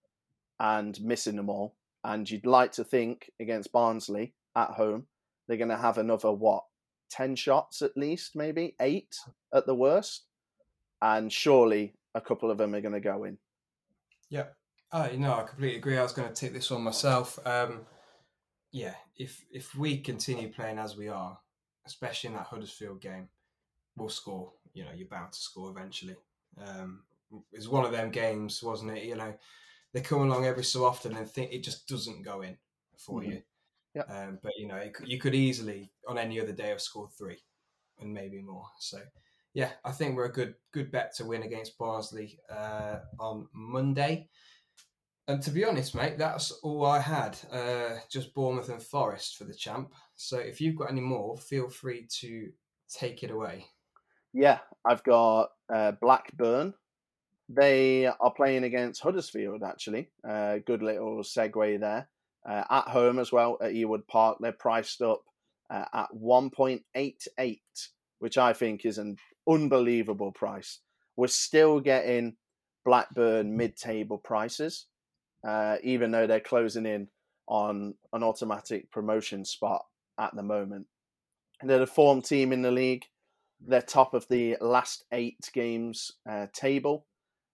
[0.60, 1.76] and missing them all.
[2.04, 5.08] And you'd like to think against Barnsley at home,
[5.48, 6.64] they're going to have another what
[7.10, 9.16] ten shots at least, maybe eight
[9.54, 10.26] at the worst,
[11.02, 13.38] and surely a couple of them are going to go in.
[14.30, 14.48] Yeah,
[14.92, 15.98] oh, you know, I completely agree.
[15.98, 17.40] I was going to take this one myself.
[17.46, 17.82] Um,
[18.76, 21.40] yeah, if if we continue playing as we are,
[21.88, 23.30] especially in that Huddersfield game,
[23.96, 24.52] we'll score.
[24.74, 26.18] You know, you're bound to score eventually.
[26.62, 27.04] Um,
[27.54, 29.06] it's one of them games, wasn't it?
[29.06, 29.34] You know,
[29.94, 32.58] they come along every so often and think it just doesn't go in
[32.98, 33.32] for mm-hmm.
[33.32, 33.42] you.
[33.94, 34.02] Yeah.
[34.10, 37.38] Um, but you know, it, you could easily on any other day have scored three
[38.02, 38.68] and maybe more.
[38.80, 39.00] So
[39.54, 44.28] yeah, I think we're a good good bet to win against Barnsley uh, on Monday.
[45.28, 47.38] And to be honest, mate, that's all I had.
[47.52, 49.92] Uh, just Bournemouth and Forest for the champ.
[50.16, 52.52] So if you've got any more, feel free to
[52.90, 53.66] take it away.
[54.34, 56.76] Yeah, I've got uh, Blackburn.
[57.50, 60.10] They are playing against Huddersfield, actually.
[60.28, 62.08] Uh, good little segue there.
[62.48, 65.24] Uh, at home as well at Ewood Park, they're priced up
[65.72, 67.60] uh, at 1.88,
[68.20, 69.18] which I think is an
[69.50, 70.80] unbelievable price.
[71.16, 72.36] We're still getting
[72.84, 74.86] Blackburn mid table prices
[75.46, 77.08] uh, even though they're closing in
[77.48, 79.86] on an automatic promotion spot
[80.20, 80.88] at the moment.
[81.62, 83.06] They're the form team in the league.
[83.66, 87.06] They're top of the last eight games uh, table.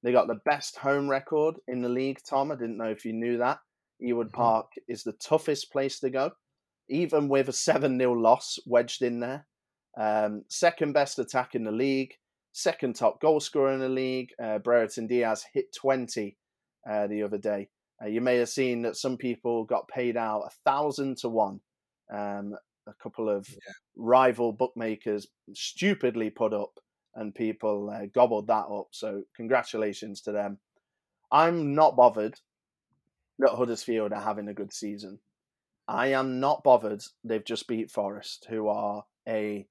[0.03, 2.51] They got the best home record in the league, Tom.
[2.51, 3.59] I didn't know if you knew that.
[4.01, 4.35] Ewood mm-hmm.
[4.35, 6.31] Park is the toughest place to go,
[6.89, 9.45] even with a 7 0 loss wedged in there.
[9.99, 12.13] Um, second best attack in the league,
[12.53, 14.29] second top goal scorer in the league.
[14.41, 16.37] Uh, Brereton Diaz hit 20
[16.89, 17.69] uh, the other day.
[18.01, 21.59] Uh, you may have seen that some people got paid out a thousand to one.
[22.11, 22.55] Um,
[22.87, 23.73] a couple of yeah.
[23.95, 26.79] rival bookmakers stupidly put up,
[27.15, 28.87] and people uh, gobbled that up.
[28.91, 30.57] So congratulations to them.
[31.31, 32.39] I'm not bothered
[33.39, 35.19] that Huddersfield are having a good season.
[35.87, 39.67] I am not bothered they've just beat Forest, who are a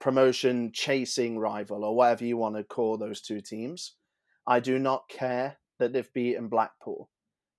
[0.00, 3.94] promotion chasing rival, or whatever you want to call those two teams.
[4.46, 7.10] I do not care that they've beaten Blackpool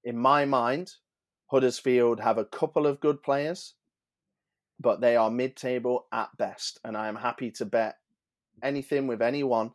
[0.08, 0.94] in my mind,
[1.52, 3.74] Huddersfield have a couple of good players,
[4.80, 6.80] but they are mid table at best.
[6.86, 7.98] And I am happy to bet
[8.64, 9.72] anything with anyone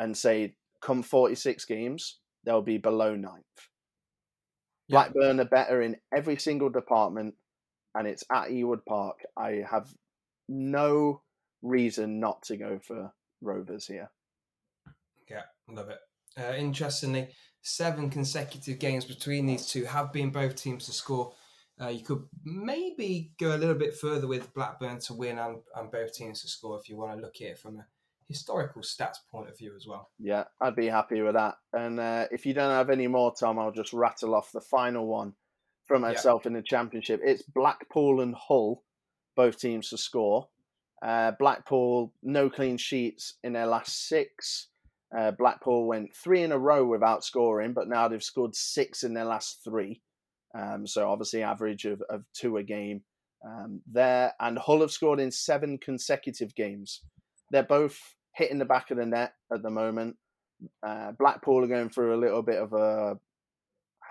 [0.00, 3.44] and say, come 46 games, they'll be below ninth.
[4.88, 5.04] Yeah.
[5.04, 7.36] Blackburn are better in every single department,
[7.94, 9.20] and it's at Ewood Park.
[9.36, 9.88] I have
[10.48, 11.22] no
[11.62, 14.10] reason not to go for Rovers here.
[15.30, 16.00] Yeah, love it.
[16.36, 17.28] Uh, interestingly,
[17.66, 21.32] seven consecutive games between these two have been both teams to score.
[21.80, 25.90] Uh, you could maybe go a little bit further with Blackburn to win and, and
[25.90, 27.86] both teams to score if you want to look at it from a
[28.28, 30.10] historical stats point of view as well.
[30.18, 31.56] Yeah, I'd be happy with that.
[31.72, 35.06] And uh, if you don't have any more, Tom, I'll just rattle off the final
[35.06, 35.32] one
[35.86, 36.50] for myself yeah.
[36.50, 37.20] in the championship.
[37.24, 38.84] It's Blackpool and Hull,
[39.34, 40.48] both teams to score.
[41.02, 44.68] Uh, Blackpool, no clean sheets in their last six.
[45.16, 49.14] Uh, Blackpool went three in a row without scoring, but now they've scored six in
[49.14, 50.02] their last three.
[50.56, 53.02] Um, so obviously average of, of two a game
[53.46, 54.32] um, there.
[54.40, 57.00] And Hull have scored in seven consecutive games.
[57.50, 57.98] They're both
[58.34, 60.16] hitting the back of the net at the moment.
[60.86, 63.18] Uh, Blackpool are going through a little bit of a.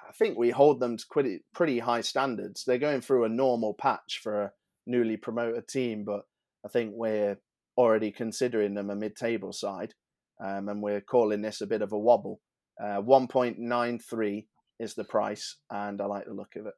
[0.08, 2.64] I think we hold them to pretty, pretty high standards.
[2.64, 4.52] They're going through a normal patch for a
[4.86, 6.22] newly promoted team, but
[6.64, 7.38] I think we're
[7.76, 9.94] already considering them a mid-table side
[10.40, 12.42] um, and we're calling this a bit of a wobble.
[12.82, 14.46] Uh, 1.93
[14.80, 16.74] is the price, and I like the look of it.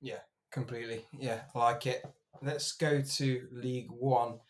[0.00, 0.20] Yeah,
[0.50, 1.04] completely.
[1.18, 2.04] Yeah, I like it.
[2.42, 4.40] Let's go to League One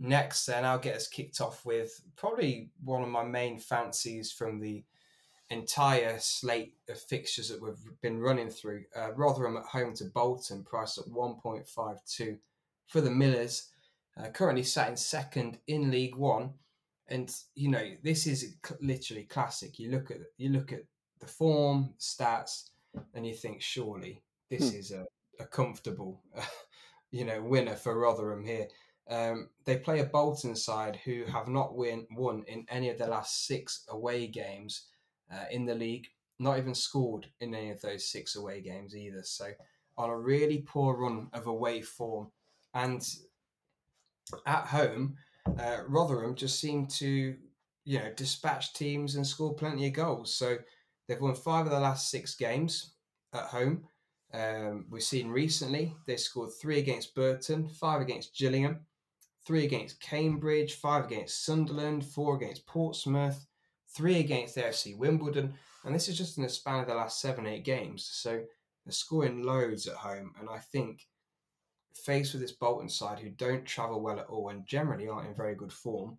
[0.00, 4.58] next, then I'll get us kicked off with probably one of my main fancies from
[4.58, 4.82] the
[5.50, 8.84] entire slate of fixtures that we've been running through.
[8.96, 12.38] Uh, Rotherham at home to Bolton, priced at 1.52
[12.88, 13.68] for the Millers.
[14.16, 16.54] Uh, currently sat in second in League One
[17.10, 19.78] and you know this is literally classic.
[19.78, 20.82] You look at you look at
[21.20, 22.70] the form stats,
[23.14, 24.78] and you think surely this hmm.
[24.78, 25.06] is a,
[25.38, 26.22] a comfortable,
[27.10, 28.68] you know, winner for Rotherham here.
[29.08, 33.08] Um, they play a Bolton side who have not win, won in any of their
[33.08, 34.86] last six away games
[35.32, 36.06] uh, in the league.
[36.38, 39.22] Not even scored in any of those six away games either.
[39.24, 39.50] So
[39.98, 42.30] on a really poor run of away form,
[42.72, 43.02] and
[44.46, 45.16] at home,
[45.58, 47.36] uh, Rotherham just seem to,
[47.84, 50.32] you know, dispatch teams and score plenty of goals.
[50.34, 50.58] So
[51.08, 52.94] they've won five of the last six games
[53.32, 53.84] at home.
[54.32, 58.80] Um, we've seen recently they scored three against Burton, five against Gillingham,
[59.44, 63.46] three against Cambridge, five against Sunderland, four against Portsmouth,
[63.88, 67.46] three against AFC Wimbledon, and this is just in the span of the last seven,
[67.46, 68.08] eight games.
[68.12, 68.42] So
[68.84, 71.06] they're scoring loads at home, and I think
[71.94, 75.34] faced with this Bolton side who don't travel well at all and generally aren't in
[75.34, 76.18] very good form,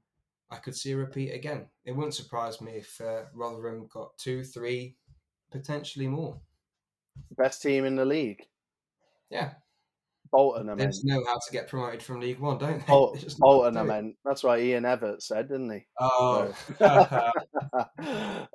[0.50, 1.66] I could see a repeat again.
[1.86, 4.96] It wouldn't surprise me if uh, Rotherham got two, three,
[5.52, 6.40] potentially more.
[7.38, 8.42] Best team in the league.
[9.30, 9.52] Yeah.
[10.32, 10.92] Bolton, I They mean.
[10.92, 12.86] just know how to get promoted from League One, don't they?
[12.86, 14.02] Bol- They Bolton, I to do it.
[14.02, 14.16] mean.
[14.24, 15.86] That's what Ian Evatt said, didn't he?
[16.00, 16.54] Oh,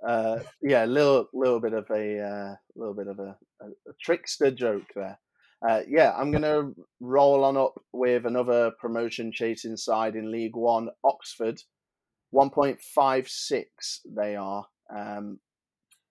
[0.07, 3.93] uh, yeah, a little little bit of a uh, little bit of a, a, a
[4.03, 5.19] trickster joke there.
[5.67, 10.91] Uh, yeah, I'm gonna roll on up with another promotion chasing side in League One,
[11.05, 11.61] Oxford,
[12.35, 14.67] 1.56 they are.
[14.95, 15.39] Um,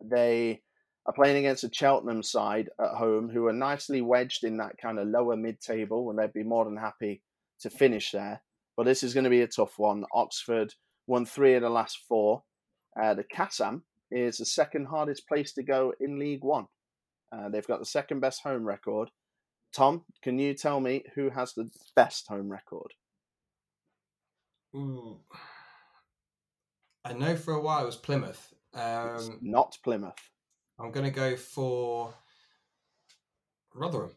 [0.03, 0.61] they
[1.05, 4.97] are playing against a Cheltenham side at home who are nicely wedged in that kind
[4.97, 7.21] of lower mid-table, and they'd be more than happy
[7.61, 8.41] to finish there.
[8.75, 10.03] But this is going to be a tough one.
[10.13, 10.73] Oxford
[11.07, 12.43] won three of the last four.
[13.01, 13.81] Uh, the Kassam
[14.11, 16.65] is the second hardest place to go in League One.
[17.31, 19.09] Uh, they've got the second best home record.
[19.75, 22.93] Tom, can you tell me who has the best home record?
[24.73, 25.19] Ooh.
[27.03, 28.53] I know for a while it was Plymouth.
[28.73, 30.29] It's Um, not Plymouth.
[30.79, 32.13] I'm going to go for
[33.73, 34.11] Rotherham.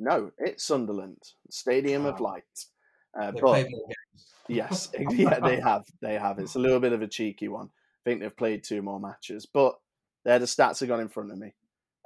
[0.00, 2.24] No, it's Sunderland, Stadium of Ah.
[2.24, 2.64] Light.
[3.14, 4.34] Uh, but played more games.
[4.48, 5.84] Yes, yeah, they have.
[6.00, 6.38] They have.
[6.40, 7.66] It's a little bit of a cheeky one.
[7.66, 9.78] I think they've played two more matches, but
[10.24, 11.54] they're the stats that got in front of me.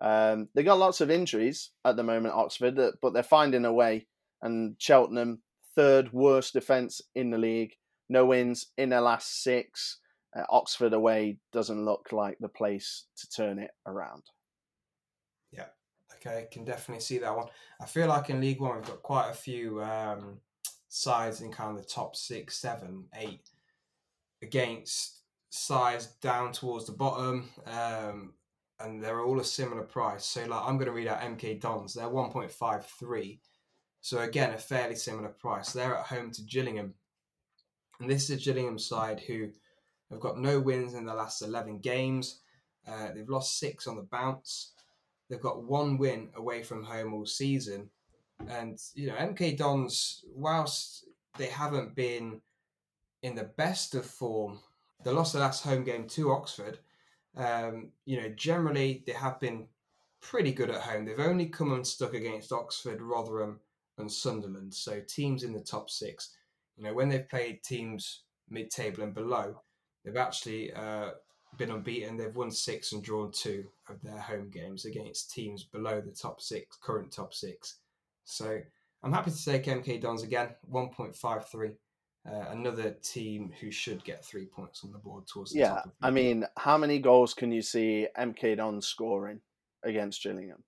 [0.02, 3.72] Um, they got lots of injuries at the moment, Oxford, uh, but they're finding a
[3.72, 4.06] way.
[4.42, 5.42] And Cheltenham,
[5.74, 7.74] third worst defence in the league,
[8.08, 9.98] no wins in their last six.
[10.36, 14.22] Uh, Oxford away doesn't look like the place to turn it around.
[15.52, 15.66] Yeah,
[16.16, 17.46] okay, can definitely see that one.
[17.80, 20.38] I feel like in League One we've got quite a few um,
[20.88, 23.48] sides in kind of the top six, seven, eight
[24.42, 28.34] against sides down towards the bottom, um,
[28.84, 30.24] and they're all a similar price.
[30.24, 31.94] So, like, I'm going to read out MK Dons.
[31.94, 33.38] They're 1.53.
[34.00, 35.72] So again, a fairly similar price.
[35.72, 36.92] They're at home to Gillingham,
[38.00, 39.48] and this is a Gillingham side who
[40.10, 42.40] have got no wins in the last 11 games.
[42.86, 44.72] Uh, they've lost six on the bounce.
[45.28, 47.88] They've got one win away from home all season.
[48.48, 51.06] And, you know, MK Dons, whilst
[51.38, 52.42] they haven't been
[53.22, 54.60] in the best of form,
[55.02, 56.78] they lost the last home game to Oxford.
[57.36, 59.66] Um, you know, generally they have been
[60.20, 61.04] pretty good at home.
[61.04, 63.60] They've only come unstuck against Oxford, Rotherham,
[63.98, 64.72] and Sunderland.
[64.74, 66.36] So teams in the top six.
[66.76, 69.60] You know, when they've played teams mid table and below,
[70.04, 71.10] they've actually uh,
[71.56, 72.16] been unbeaten.
[72.16, 76.40] They've won six and drawn two of their home games against teams below the top
[76.40, 77.78] six, current top six.
[78.24, 78.60] So
[79.02, 81.74] I'm happy to take MK Dons again, 1.53.
[82.26, 85.86] Uh, another team who should get three points on the board towards the Yeah, top.
[85.86, 89.40] Of the I mean, how many goals can you see MK Don scoring
[89.82, 90.62] against Gillingham?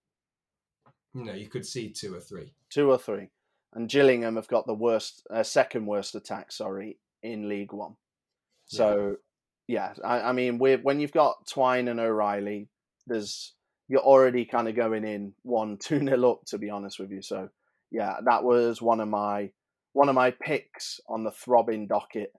[1.15, 2.53] No, you could see two or three.
[2.69, 3.31] Two or three.
[3.73, 7.97] And Gillingham have got the worst, uh, second worst attack, sorry, in League One.
[8.67, 9.17] So,
[9.67, 12.69] yeah, I, I mean, with, when you've got Twine and O'Riley,
[13.07, 13.55] there's
[13.89, 17.23] you're already kind of going in one two nil up, to be honest with you.
[17.23, 17.49] So,
[17.91, 19.51] yeah, that was one of my
[19.97, 22.31] one of my picks on the throbbing docket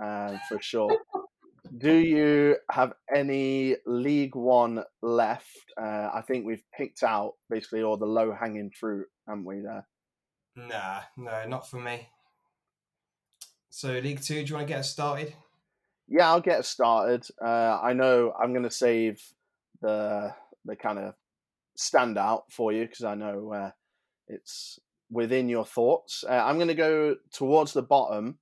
[0.00, 0.98] uh, for sure.
[1.78, 5.72] Do you have any League One left?
[5.80, 9.60] Uh, I think we've picked out basically all the low hanging fruit, haven't we?
[9.60, 9.86] There.
[10.56, 12.06] Nah, no, not for me.
[13.70, 15.32] So League Two, do you want to get us started?
[16.08, 17.26] Yeah, I'll get us started.
[17.42, 19.22] Uh, I know I'm going to save
[19.80, 20.34] the
[20.66, 21.14] the kind of
[21.78, 23.70] standout for you because I know uh,
[24.28, 24.78] it's
[25.10, 26.24] within your thoughts.
[26.28, 28.38] Uh, I'm going to go towards the bottom.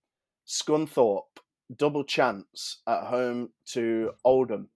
[0.46, 1.40] Scunthorpe
[1.76, 4.68] double chance at home to Oldham.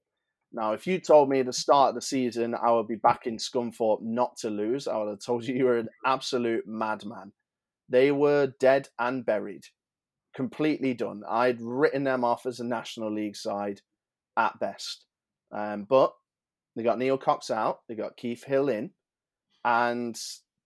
[0.53, 3.39] Now, if you told me at the start of the season I would be backing
[3.39, 7.33] Scunthorpe not to lose, I would have told you you were an absolute madman.
[7.89, 9.65] They were dead and buried,
[10.35, 11.23] completely done.
[11.29, 13.81] I'd written them off as a National League side
[14.37, 15.05] at best.
[15.53, 16.13] Um, but
[16.77, 18.91] they got Neil Cox out, they got Keith Hill in,
[19.65, 20.19] and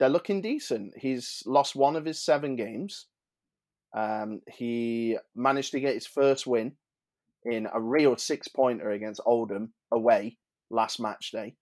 [0.02, 0.94] they're looking decent.
[0.96, 3.06] He's lost one of his seven games.
[3.96, 6.72] Um, he managed to get his first win
[7.44, 10.38] in a real six pointer against Oldham away
[10.70, 11.54] last match day.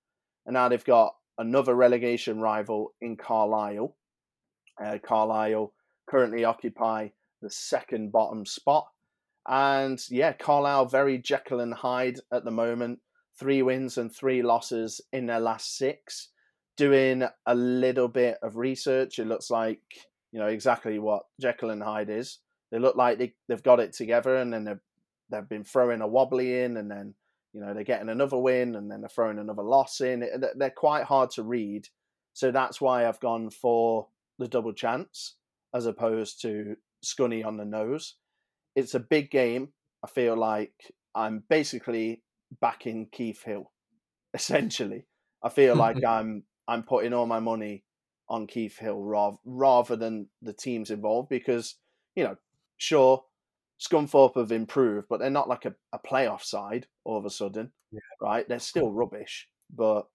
[0.47, 3.95] And now they've got another relegation rival in Carlisle.
[4.83, 5.75] Uh, Carlisle
[6.09, 7.09] currently occupy
[7.43, 8.89] the second bottom spot.
[9.47, 13.01] And yeah, Carlisle very Jekyll and Hyde at the moment.
[13.39, 16.29] Three wins and three losses in their last six.
[16.81, 19.83] Doing a little bit of research, it looks like
[20.33, 22.39] you know exactly what Jekyll and Hyde is.
[22.73, 24.81] They look like they, they've got it together, and then they've
[25.31, 27.15] they've been throwing a wobbly in, and then
[27.53, 30.25] you know they're getting another win, and then they're throwing another loss in.
[30.57, 31.89] They're quite hard to read,
[32.33, 34.09] so that's why I've gone for
[34.39, 35.37] the double chance
[35.75, 38.15] as opposed to Scunny on the nose.
[38.75, 39.69] It's a big game.
[40.03, 40.73] I feel like
[41.15, 42.23] I'm basically
[42.61, 43.71] backing Keith Hill,
[44.35, 45.05] essentially.
[45.43, 47.85] I feel like I'm I'm putting all my money
[48.29, 51.77] on Keith Hill rather rather than the teams involved because
[52.15, 52.37] you know
[52.77, 53.25] sure
[53.81, 57.73] Scunthorpe have improved, but they're not like a, a playoff side all of a sudden,
[57.91, 58.01] yeah.
[58.21, 58.47] right?
[58.47, 60.07] They're still rubbish, but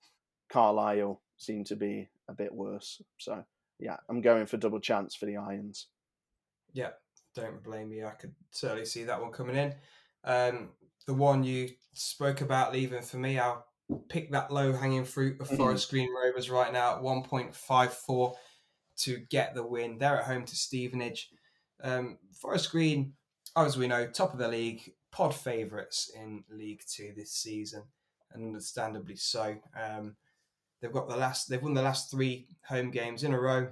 [0.51, 3.01] Carlisle seem to be a bit worse.
[3.17, 3.43] So
[3.79, 5.87] yeah, I'm going for double chance for the Irons.
[6.73, 6.91] Yeah,
[7.35, 8.03] don't blame me.
[8.03, 9.73] I could certainly see that one coming in.
[10.23, 10.69] Um,
[11.07, 13.65] the one you spoke about leaving for me, I'll
[14.09, 15.57] pick that low hanging fruit of mm-hmm.
[15.57, 18.35] Forest Green Rovers right now at 1.54
[18.97, 19.97] to get the win.
[19.97, 21.29] They're at home to Stevenage.
[21.83, 23.13] Um, Forest Green,
[23.55, 27.83] as we know, top of the league, pod favourites in League Two this season,
[28.31, 29.55] and understandably so.
[29.79, 30.15] Um,
[30.81, 33.69] they've got the last, they've won the last three home games in a row,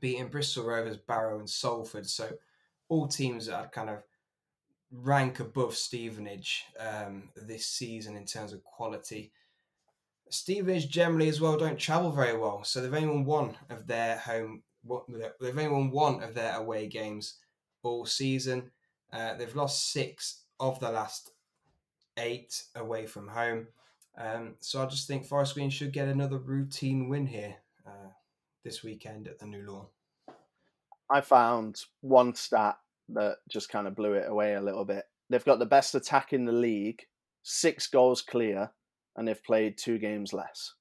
[0.00, 2.06] beating Bristol Rovers, Barrow, and Salford.
[2.06, 2.30] So
[2.88, 4.02] all teams that are kind of
[4.90, 9.32] rank above Stevenage um, this season in terms of quality.
[10.30, 14.16] Stevenage generally as well don't travel very well, so they've only won one of their
[14.18, 14.62] home.
[15.08, 17.38] They've only won one of their away games
[17.82, 18.70] all season.
[19.12, 21.30] Uh, they've lost six of the last
[22.16, 23.68] eight away from home.
[24.18, 27.54] Um, so I just think Forest Green should get another routine win here
[27.86, 28.10] uh,
[28.64, 29.86] this weekend at the New Lawn.
[31.08, 32.78] I found one stat
[33.10, 35.04] that just kind of blew it away a little bit.
[35.30, 37.02] They've got the best attack in the league,
[37.42, 38.70] six goals clear,
[39.16, 40.74] and they've played two games less.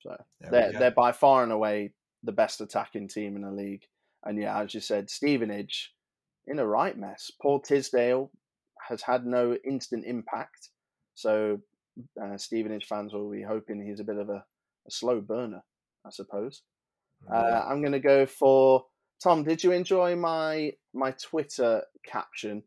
[0.00, 0.16] So
[0.50, 1.92] they're they're by far and away
[2.22, 3.82] the best attacking team in the league.
[4.24, 5.92] And yeah, as you said, Stevenage
[6.46, 7.30] in a right mess.
[7.40, 8.30] Paul Tisdale
[8.88, 10.70] has had no instant impact,
[11.14, 11.60] so
[12.22, 14.44] uh, Stevenage fans will be hoping he's a bit of a,
[14.86, 15.62] a slow burner,
[16.06, 16.62] I suppose.
[17.32, 18.86] Uh, I'm going to go for
[19.22, 22.62] Tom, did you enjoy my my Twitter caption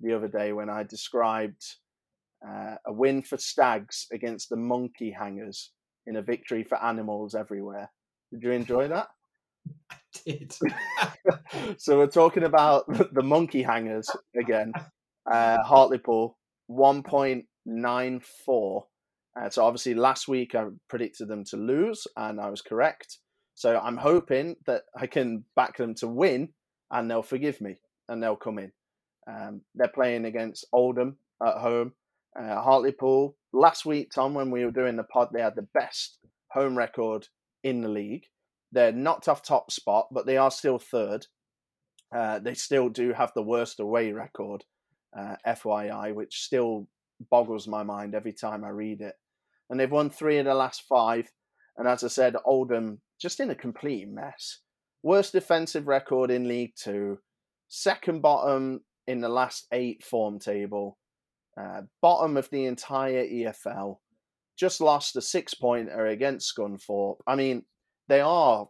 [0.00, 1.64] the other day when I described
[2.46, 5.70] uh, a win for Stags against the Monkey Hangers
[6.06, 7.90] in a victory for animals everywhere?
[8.30, 9.08] Did you enjoy that?
[9.90, 10.54] I did.
[11.78, 12.84] so we're talking about
[13.14, 14.72] the Monkey Hangers again.
[15.30, 16.36] Uh, Hartlepool
[16.66, 18.86] one point nine four.
[19.40, 23.18] Uh, so obviously last week I predicted them to lose, and I was correct.
[23.54, 26.50] So I'm hoping that I can back them to win
[26.90, 27.76] and they'll forgive me
[28.08, 28.72] and they'll come in.
[29.26, 31.92] Um, they're playing against Oldham at home.
[32.38, 36.18] Uh, Hartlepool, last week, Tom, when we were doing the pod, they had the best
[36.48, 37.28] home record
[37.62, 38.24] in the league.
[38.72, 41.26] They're knocked off top spot, but they are still third.
[42.14, 44.64] Uh, they still do have the worst away record,
[45.16, 46.88] uh, FYI, which still
[47.30, 49.14] boggles my mind every time I read it.
[49.70, 51.30] And they've won three of the last five.
[51.76, 54.58] And as I said, Oldham just in a complete mess.
[55.02, 57.20] Worst defensive record in League Two,
[57.68, 60.98] second bottom in the last eight form table,
[61.58, 63.96] uh, bottom of the entire EFL.
[64.58, 67.16] Just lost a six pointer against Scunthorpe.
[67.26, 67.64] I mean,
[68.08, 68.68] they are,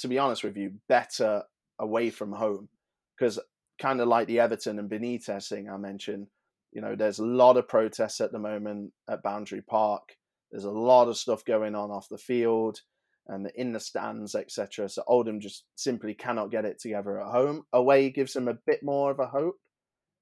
[0.00, 1.42] to be honest with you, better
[1.78, 2.68] away from home
[3.16, 3.40] because
[3.80, 6.26] kind of like the Everton and Benitez thing I mentioned,
[6.72, 10.10] you know, there's a lot of protests at the moment at Boundary Park.
[10.50, 12.80] There's a lot of stuff going on off the field
[13.28, 14.88] and in the stands, etc.
[14.88, 17.64] So Oldham just simply cannot get it together at home.
[17.72, 19.56] Away gives them a bit more of a hope,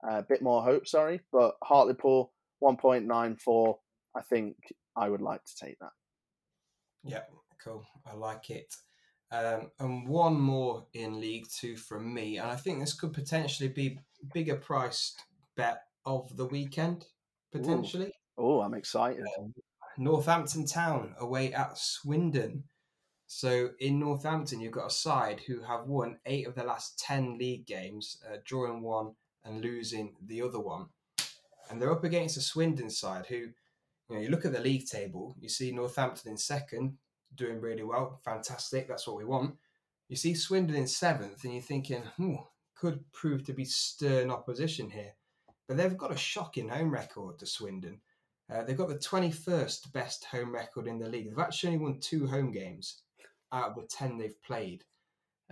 [0.04, 1.20] a uh, bit more hope, sorry.
[1.32, 2.32] But Hartlepool,
[2.62, 3.74] 1.94,
[4.16, 4.56] I think
[4.96, 5.92] I would like to take that.
[7.04, 7.22] Yeah,
[7.62, 7.84] cool.
[8.06, 8.72] I like it.
[9.32, 13.70] Um, and one more in League Two from me, and I think this could potentially
[13.70, 13.98] be
[14.34, 15.22] bigger priced
[15.56, 17.06] bet of the weekend,
[17.50, 18.12] potentially.
[18.36, 19.24] Oh, I'm excited.
[19.38, 19.54] Um,
[19.96, 22.64] Northampton Town away at Swindon.
[23.34, 27.38] So in Northampton, you've got a side who have won eight of the last 10
[27.38, 30.88] league games, uh, drawing one and losing the other one.
[31.70, 33.54] And they're up against a Swindon side who, you
[34.10, 36.98] know, you look at the league table, you see Northampton in second,
[37.34, 39.56] doing really well, fantastic, that's what we want.
[40.10, 42.34] You see Swindon in seventh, and you're thinking, hmm,
[42.74, 45.14] could prove to be stern opposition here.
[45.66, 48.02] But they've got a shocking home record to Swindon.
[48.52, 51.30] Uh, they've got the 21st best home record in the league.
[51.30, 53.00] They've actually only won two home games
[53.52, 54.84] out of the 10 they've played.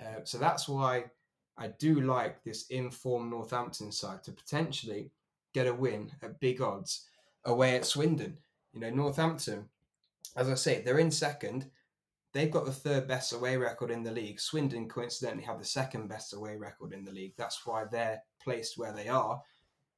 [0.00, 1.04] Uh, so that's why
[1.58, 5.10] I do like this informed Northampton side to potentially
[5.52, 7.06] get a win at big odds
[7.44, 8.38] away at Swindon.
[8.72, 9.68] You know, Northampton,
[10.36, 11.70] as I say, they're in second.
[12.32, 14.40] They've got the third best away record in the league.
[14.40, 17.34] Swindon coincidentally have the second best away record in the league.
[17.36, 19.42] That's why they're placed where they are.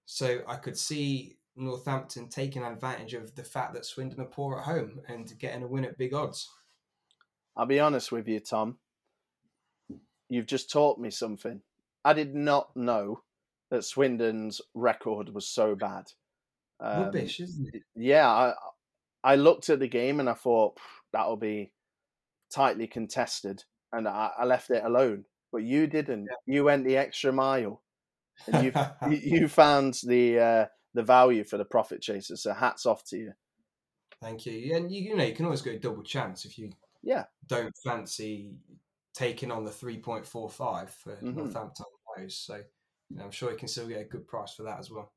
[0.07, 4.65] So I could see Northampton taking advantage of the fact that Swindon are poor at
[4.65, 6.49] home and getting a win at big odds.
[7.57, 8.79] I'll be honest with you, Tom.
[10.29, 11.61] You've just taught me something.
[12.05, 13.23] I did not know
[13.71, 16.05] that Swindon's record was so bad.
[16.81, 17.83] Um, Rubbish, isn't it?
[17.95, 18.55] Yeah, I,
[19.23, 20.79] I looked at the game and I thought
[21.13, 21.73] that'll be
[22.53, 25.25] tightly contested, and I, I left it alone.
[25.53, 26.25] But you didn't.
[26.25, 26.55] Yeah.
[26.55, 27.83] You went the extra mile,
[28.51, 28.65] and
[29.11, 32.37] you you found the uh, the value for the profit chaser.
[32.37, 33.33] So hats off to you.
[34.21, 34.75] Thank you.
[34.75, 36.71] And you, you know you can always go double chance if you
[37.03, 38.53] yeah don't fancy
[39.15, 41.37] taking on the 3.45 for mm-hmm.
[41.37, 41.85] Northampton
[42.17, 42.37] those.
[42.37, 42.57] So
[43.11, 45.13] you know, I'm sure you can still get a good price for that as well.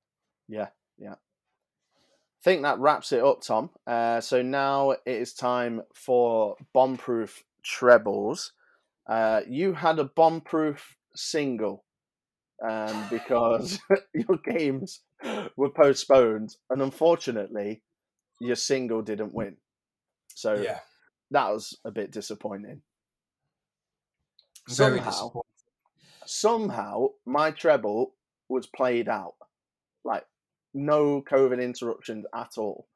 [0.47, 0.67] Yeah,
[0.97, 1.13] yeah.
[1.13, 3.71] I think that wraps it up, Tom.
[3.87, 8.53] Uh, so now it is time for bomb-proof trebles.
[9.07, 11.85] Uh, you had a bomb-proof single
[12.67, 13.79] um, because
[14.13, 15.01] your games
[15.55, 17.81] were postponed, and unfortunately,
[18.39, 19.57] your single didn't win.
[20.35, 20.79] So yeah.
[21.31, 22.81] That was a bit disappointing.
[24.69, 25.41] Very somehow, disappointing.
[26.25, 28.13] somehow, my treble
[28.49, 29.35] was played out,
[30.03, 30.25] like
[30.73, 32.87] no COVID interruptions at all.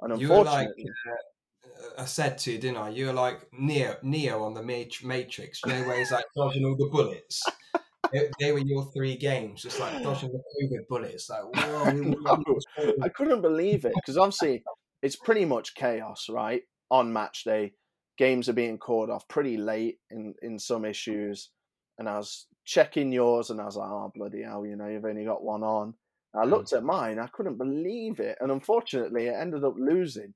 [0.00, 2.90] And unfortunately, uh, I said to you, didn't I?
[2.90, 5.60] You were like Neo, Neo on the Matrix.
[5.66, 7.42] You know where he's like dodging all the bullets.
[8.12, 11.28] they, they, were your three games, just like dodging the COVID bullets.
[11.28, 14.62] Like, whoa, I couldn't believe it because obviously
[15.02, 16.62] it's pretty much chaos, right?
[16.90, 17.72] On match day,
[18.16, 21.50] games are being called off pretty late in in some issues,
[21.98, 25.04] and I was checking yours, and I was like, oh bloody hell, you know, you've
[25.04, 25.94] only got one on.
[26.34, 26.50] I hmm.
[26.50, 30.34] looked at mine, I couldn't believe it, and unfortunately, it ended up losing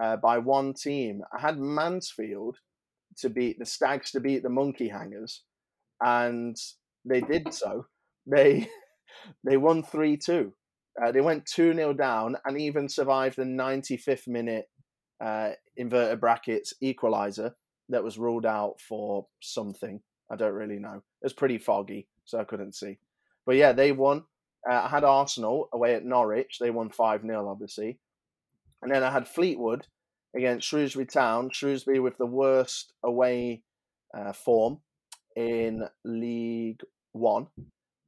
[0.00, 1.22] uh, by one team.
[1.36, 2.58] I had Mansfield
[3.18, 5.42] to beat the Stags to beat the Monkey Hangers,
[6.02, 6.56] and
[7.04, 7.86] they did so.
[8.26, 8.68] They
[9.44, 10.52] they won three two.
[11.02, 14.66] Uh, they went two 0 down and even survived the 95th minute
[15.20, 17.54] uh, inverted brackets equalizer
[17.88, 20.00] that was ruled out for something.
[20.30, 20.96] I don't really know.
[20.96, 22.98] It was pretty foggy, so I couldn't see.
[23.46, 24.24] But yeah, they won.
[24.68, 26.58] Uh, I had Arsenal away at Norwich.
[26.58, 27.98] They won 5 0, obviously.
[28.82, 29.86] And then I had Fleetwood
[30.34, 31.50] against Shrewsbury Town.
[31.50, 33.62] Shrewsbury with the worst away
[34.16, 34.78] uh, form
[35.36, 37.48] in League One.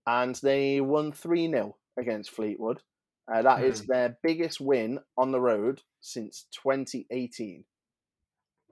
[0.07, 2.81] And they won 3 0 against Fleetwood.
[3.33, 3.65] Uh, that mm.
[3.65, 7.65] is their biggest win on the road since 2018.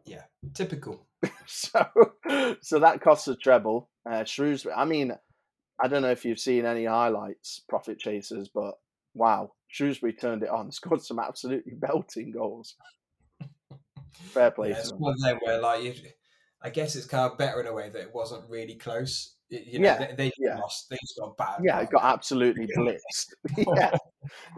[0.04, 1.06] Yeah, typical.
[1.46, 1.86] so,
[2.60, 3.88] so that costs a treble.
[4.08, 4.74] Uh, Shrewsbury.
[4.74, 5.12] I mean,
[5.82, 8.74] I don't know if you've seen any highlights, Profit Chasers, but
[9.14, 12.74] wow, Shrewsbury turned it on, scored some absolutely belting goals.
[14.12, 14.70] Fair play.
[14.70, 15.94] Yeah, it's one of them where, like, you,
[16.62, 19.34] I guess it's kind of better in a way that it wasn't really close.
[19.48, 20.56] You know, yeah, they, they yeah.
[20.58, 20.88] lost.
[20.88, 21.60] They just got bad.
[21.62, 23.34] Yeah, it got absolutely blitzed.
[23.56, 23.96] yeah,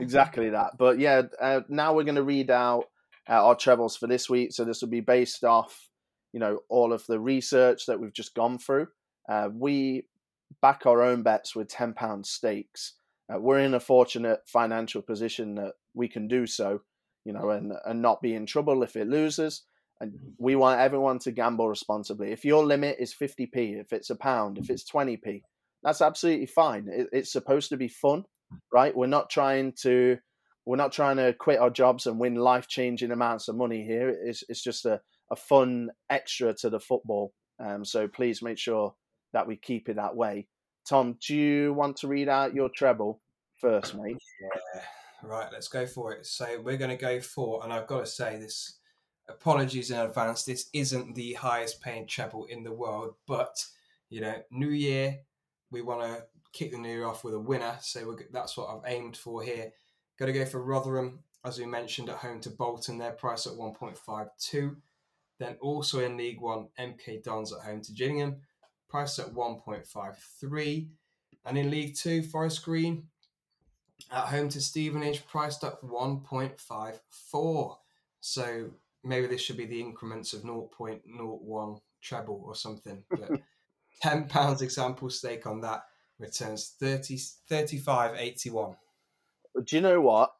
[0.00, 0.72] exactly that.
[0.78, 2.84] But yeah, uh, now we're going to read out
[3.28, 4.52] uh, our trebles for this week.
[4.52, 5.88] So this will be based off,
[6.32, 8.88] you know, all of the research that we've just gone through.
[9.28, 10.06] Uh, we
[10.62, 12.94] back our own bets with ten pound stakes.
[13.32, 16.82] Uh, we're in a fortunate financial position that we can do so,
[17.24, 19.62] you know, and and not be in trouble if it loses.
[20.00, 20.28] And mm-hmm.
[20.38, 22.32] we want everyone to gamble responsibly.
[22.32, 25.42] If your limit is 50p, if it's a pound, if it's 20p,
[25.82, 26.88] that's absolutely fine.
[26.88, 28.24] It, it's supposed to be fun,
[28.72, 28.97] right?
[28.97, 30.18] We're not trying to
[30.64, 34.09] we're not trying to quit our jobs and win life changing amounts of money here.
[34.09, 37.32] It's it's just a, a fun extra to the football.
[37.59, 38.94] Um, so please make sure
[39.32, 40.49] that we keep it that way.
[40.88, 43.20] Tom, do you want to read out your treble
[43.61, 44.18] first, mate?
[44.40, 44.82] Yeah,
[45.22, 45.49] right.
[45.53, 46.26] Let's go for it.
[46.26, 48.78] So we're going to go for, and I've got to say this
[49.28, 50.44] apologies in advance.
[50.44, 53.64] This isn't the highest paying treble in the world, but
[54.11, 55.18] you know, New Year,
[55.70, 56.24] we want to
[56.57, 57.76] kick the new year off with a winner.
[57.80, 59.72] So that's what I've aimed for here.
[60.18, 62.98] Got to go for Rotherham, as we mentioned, at home to Bolton.
[62.98, 64.76] Their price at 1.52.
[65.38, 68.36] Then also in League One, MK Dons at home to Gillingham,
[68.88, 70.88] price at 1.53.
[71.44, 73.09] And in League Two, Forest Green
[74.11, 77.76] at home to Stevenage, priced at 1.54.
[78.20, 78.70] So
[79.04, 83.04] maybe this should be the increments of 0.01 treble or something.
[83.11, 83.42] But
[84.00, 85.84] ten pounds example stake on that
[86.18, 87.16] returns 30,
[87.50, 88.76] 35.81.
[89.64, 90.32] Do you know what?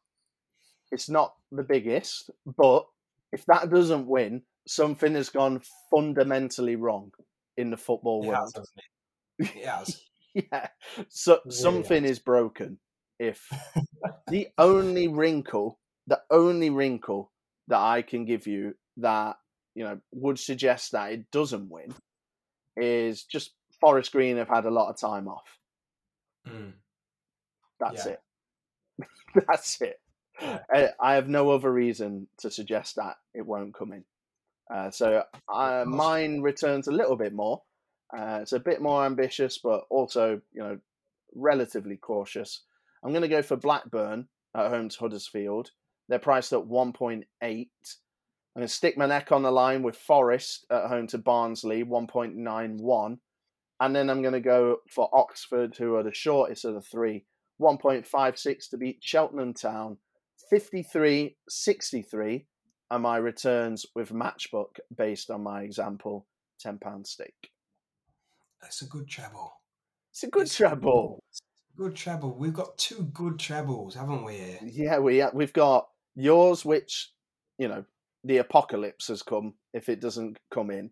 [0.91, 2.85] It's not the biggest, but
[3.31, 5.61] if that doesn't win, something has gone
[5.91, 7.11] fundamentally wrong
[7.57, 8.51] in the football it world.
[8.55, 9.51] Has, it?
[9.57, 10.01] it has.
[10.33, 10.67] yeah.
[11.09, 12.79] So Really something is broken.
[13.19, 13.49] If
[14.27, 17.31] the only wrinkle, the only wrinkle
[17.67, 19.37] that I can give you that
[19.75, 21.93] you know would suggest that it doesn't win
[22.75, 25.59] is just Forest Green have had a lot of time off.
[26.47, 26.73] Mm.
[27.79, 28.11] That's Yeah.
[28.13, 28.21] it.
[29.47, 29.99] That's it.
[30.41, 30.59] Yeah.
[30.71, 34.03] I, I have no other reason to suggest that it won't come in.
[34.73, 37.61] Uh, so uh, mine returns a little bit more.
[38.15, 40.77] Uh, it's a bit more ambitious, but also you know
[41.35, 42.63] relatively cautious.
[43.03, 45.71] I'm going to go for Blackburn at home to Huddersfield.
[46.09, 47.23] They're priced at 1.8.
[47.41, 47.65] I'm
[48.55, 53.19] going to stick my neck on the line with Forest at home to Barnsley, 1.91.
[53.79, 57.25] And then I'm going to go for Oxford, who are the shortest of the three,
[57.61, 59.97] 1.56 to beat Cheltenham Town,
[60.49, 62.45] 53 63.
[62.89, 66.25] And my returns with Matchbook based on my example,
[66.65, 67.51] £10 stake.
[68.61, 69.53] That's a good treble.
[70.11, 71.23] It's a good It's treble.
[71.77, 72.35] Good treble.
[72.35, 74.33] We've got two good trebles, haven't we?
[74.33, 74.59] Here?
[74.63, 77.11] Yeah, we we've got yours, which
[77.59, 77.85] you know
[78.23, 80.89] the apocalypse has come if it doesn't come in,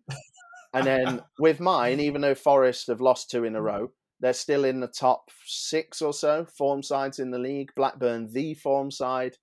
[0.76, 4.64] and then with mine, even though Forest have lost two in a row, they're still
[4.64, 7.72] in the top six or so form sides in the league.
[7.76, 9.36] Blackburn, the form side,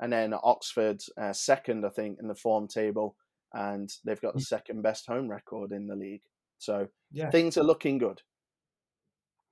[0.00, 3.16] and then Oxford, uh, second, I think, in the form table,
[3.52, 6.22] and they've got the second best home record in the league.
[6.58, 8.22] So Yeah, things are looking good.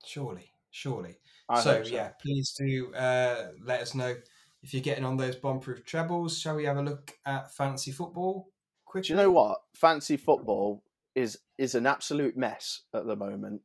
[0.05, 1.17] surely, surely.
[1.49, 1.89] I so, so.
[1.89, 4.15] yeah, please do uh, let us know
[4.61, 6.37] if you're getting on those bomb-proof trebles.
[6.37, 8.49] Shall we have a look at fancy football
[8.85, 9.07] quickly?
[9.07, 9.59] Do you know what?
[9.75, 10.83] Fancy football
[11.17, 13.61] is is an absolute mess at the moment.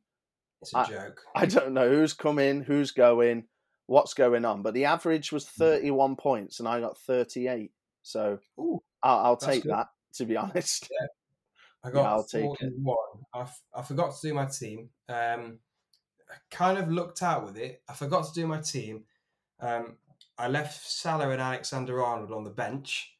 [0.61, 1.21] It's a I- joke.
[1.35, 3.45] I don't know who's coming, who's going,
[3.85, 4.61] what's going on.
[4.63, 5.59] But the average was Hmm.
[5.59, 7.71] 31 points, and I got 38.
[8.01, 9.71] So Ooh, I'll, I'll take good.
[9.71, 9.87] that.
[10.15, 10.89] To be honest,
[11.83, 12.73] I Yeah, got I'll take it.
[12.83, 12.97] 41.
[13.33, 14.89] I, f- I forgot to do my team.
[15.09, 15.59] Um,
[16.29, 17.81] I kind of looked out with it.
[17.89, 19.03] I forgot to do my team.
[19.59, 19.97] Um,
[20.37, 23.15] I left Salah and Alexander Arnold on the bench.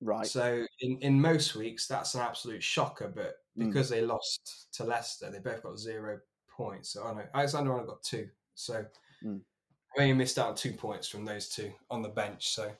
[0.00, 0.26] right?
[0.26, 3.12] So in, in most weeks, that's an absolute shocker.
[3.14, 3.66] But Mm.
[3.66, 6.90] because they lost to Leicester, they both got zero points.
[6.90, 8.28] So I know Alexander Arnold got two.
[8.54, 8.84] So
[9.24, 9.40] Mm.
[9.96, 12.48] I only missed out two points from those two on the bench.
[12.48, 12.72] So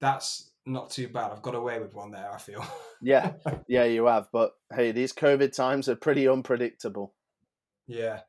[0.00, 1.30] that's not too bad.
[1.30, 2.64] I've got away with one there, I feel.
[3.04, 3.32] Yeah,
[3.66, 4.28] yeah, you have.
[4.32, 7.14] But hey, these COVID times are pretty unpredictable.
[7.88, 8.20] Yeah.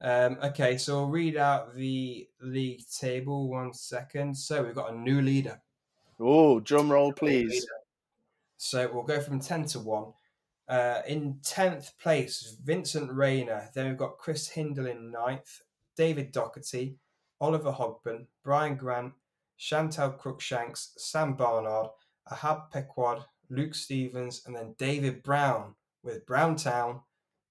[0.00, 4.34] Um, okay, so I'll read out the league table one second.
[4.34, 5.60] So we've got a new leader.
[6.18, 7.66] Oh, drum roll, please.
[8.56, 10.12] So we'll go from 10 to 1.
[10.68, 13.68] Uh, in 10th place, Vincent Rayner.
[13.74, 15.60] Then we've got Chris Hindle in 9th,
[15.96, 16.96] David Doherty,
[17.40, 19.12] Oliver Hogben, Brian Grant,
[19.58, 21.88] Chantal Crookshanks, Sam Barnard,
[22.30, 27.00] Ahab Pequod, Luke Stevens, and then David Brown with Brown Town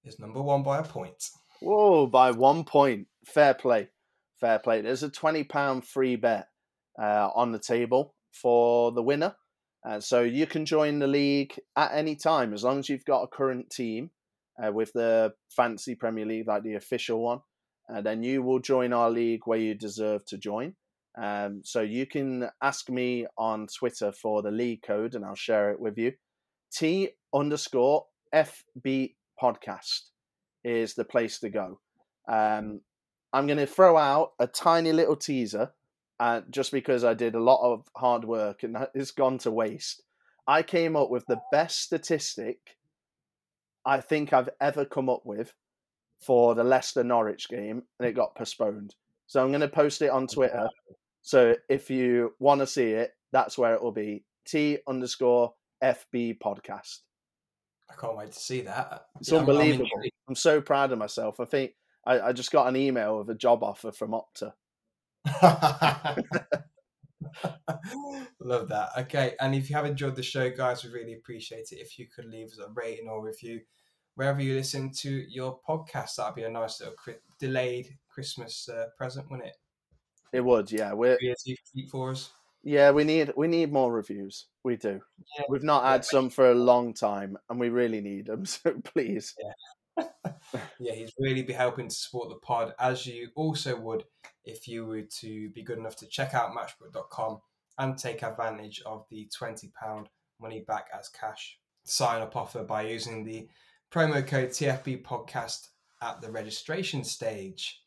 [0.04, 1.30] is number one by a point.
[1.60, 3.06] Whoa, by one point.
[3.24, 3.88] Fair play.
[4.40, 4.80] Fair play.
[4.80, 6.48] There's a £20 free bet
[6.98, 9.36] uh, on the table for the winner.
[9.84, 13.22] Uh, so you can join the league at any time as long as you've got
[13.22, 14.10] a current team
[14.62, 17.40] uh, with the Fantasy Premier League, like the official one.
[17.92, 20.74] Uh, then you will join our league where you deserve to join.
[21.16, 25.70] Um, so you can ask me on Twitter for the league code and I'll share
[25.70, 26.12] it with you.
[26.72, 30.08] T underscore FB podcast
[30.64, 31.78] is the place to go.
[32.26, 32.80] Um,
[33.32, 35.72] I'm going to throw out a tiny little teaser,
[36.20, 40.02] uh, just because I did a lot of hard work and it's gone to waste.
[40.46, 42.58] I came up with the best statistic
[43.86, 45.52] I think I've ever come up with
[46.20, 48.94] for the Leicester Norwich game, and it got postponed.
[49.26, 50.68] So I'm going to post it on Twitter.
[51.22, 54.24] So if you want to see it, that's where it will be.
[54.46, 55.52] T underscore
[55.82, 57.00] FB podcast.
[57.90, 59.06] I can't wait to see that.
[59.20, 59.88] It's Yeah, I'm- I'm unbelievable.
[60.28, 61.40] I'm so proud of myself.
[61.40, 61.72] I think
[62.06, 64.52] I, I just got an email of a job offer from Opta.
[68.40, 68.90] Love that.
[68.98, 72.06] Okay, and if you have enjoyed the show, guys, we really appreciate it if you
[72.14, 73.60] could leave us a rating or review
[74.16, 76.16] wherever you listen to your podcast.
[76.16, 79.56] That'd be a nice little cri- delayed Christmas uh, present, wouldn't it?
[80.32, 80.92] It would, yeah.
[80.92, 82.30] We're Creative for us.
[82.62, 82.90] yeah.
[82.90, 84.46] We need we need more reviews.
[84.64, 85.00] We do.
[85.38, 85.44] Yeah.
[85.48, 88.44] We've not had some for a long time, and we really need them.
[88.46, 89.34] So please,
[90.78, 94.04] yeah, he's really be helping to support the pod as you also would
[94.44, 97.38] if you were to be good enough to check out matchbook.com
[97.78, 99.70] and take advantage of the £20
[100.40, 103.48] money back as cash sign up offer by using the
[103.92, 105.68] promo code TFB podcast
[106.02, 107.80] at the registration stage.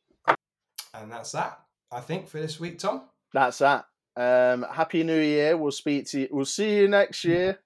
[0.94, 1.60] And that's that,
[1.92, 3.04] I think, for this week, Tom.
[3.34, 3.86] that's that.
[4.16, 5.56] Um, Happy New Year.
[5.58, 6.28] We'll speak to you.
[6.32, 7.60] We'll see you next year.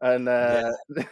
[0.00, 0.70] And uh,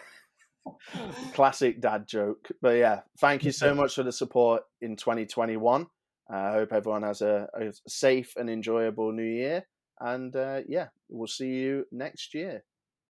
[1.35, 2.49] Classic dad joke.
[2.63, 5.87] But yeah, thank you so much for the support in 2021.
[6.29, 9.67] I uh, hope everyone has a, a, safe and enjoyable new year.
[10.01, 12.65] And uh, yeah, we'll see you next year.